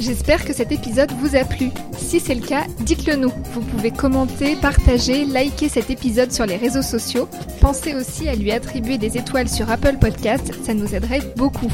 J'espère 0.00 0.46
que 0.46 0.54
cet 0.54 0.72
épisode 0.72 1.12
vous 1.12 1.36
a 1.36 1.44
plu. 1.44 1.68
Si 1.98 2.20
c'est 2.20 2.34
le 2.34 2.40
cas, 2.40 2.64
dites-le 2.80 3.16
nous. 3.16 3.32
Vous 3.52 3.60
pouvez 3.60 3.90
commenter, 3.90 4.56
partager, 4.56 5.26
liker 5.26 5.68
cet 5.68 5.90
épisode 5.90 6.32
sur 6.32 6.46
les 6.46 6.56
réseaux 6.56 6.80
sociaux. 6.80 7.28
Pensez 7.60 7.94
aussi 7.94 8.26
à 8.26 8.34
lui 8.34 8.50
attribuer 8.50 8.96
des 8.96 9.18
étoiles 9.18 9.50
sur 9.50 9.70
Apple 9.70 9.98
Podcast, 10.00 10.54
ça 10.64 10.72
nous 10.72 10.94
aiderait 10.94 11.20
beaucoup. 11.36 11.70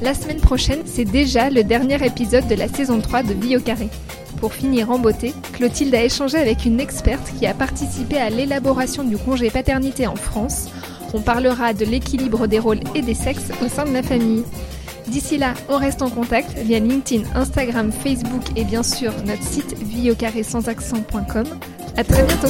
La 0.00 0.14
semaine 0.14 0.40
prochaine, 0.40 0.82
c'est 0.86 1.04
déjà 1.04 1.50
le 1.50 1.64
dernier 1.64 2.06
épisode 2.06 2.46
de 2.46 2.54
la 2.54 2.68
saison 2.68 3.00
3 3.00 3.24
de 3.24 3.34
Vie 3.34 3.56
au 3.56 3.60
carré. 3.60 3.88
Pour 4.36 4.54
finir 4.54 4.92
en 4.92 5.00
beauté, 5.00 5.34
Clotilde 5.52 5.94
a 5.96 6.04
échangé 6.04 6.38
avec 6.38 6.64
une 6.66 6.78
experte 6.78 7.32
qui 7.36 7.48
a 7.48 7.52
participé 7.52 8.16
à 8.18 8.30
l'élaboration 8.30 9.02
du 9.02 9.18
congé 9.18 9.50
paternité 9.50 10.06
en 10.06 10.14
France. 10.14 10.68
On 11.14 11.20
parlera 11.20 11.74
de 11.74 11.84
l'équilibre 11.84 12.46
des 12.46 12.60
rôles 12.60 12.80
et 12.94 13.02
des 13.02 13.14
sexes 13.14 13.50
au 13.60 13.66
sein 13.66 13.86
de 13.86 13.92
la 13.92 14.04
famille. 14.04 14.44
D'ici 15.08 15.38
là, 15.38 15.54
on 15.68 15.76
reste 15.76 16.02
en 16.02 16.10
contact 16.10 16.56
via 16.58 16.78
LinkedIn, 16.78 17.24
Instagram, 17.34 17.90
Facebook 17.92 18.42
et 18.56 18.64
bien 18.64 18.82
sûr 18.82 19.12
notre 19.26 19.42
site 19.42 19.76
vieaucarré 19.78 20.42
sans 20.42 20.68
accent.com. 20.68 21.44
À 21.96 22.04
très 22.04 22.22
bientôt 22.24 22.48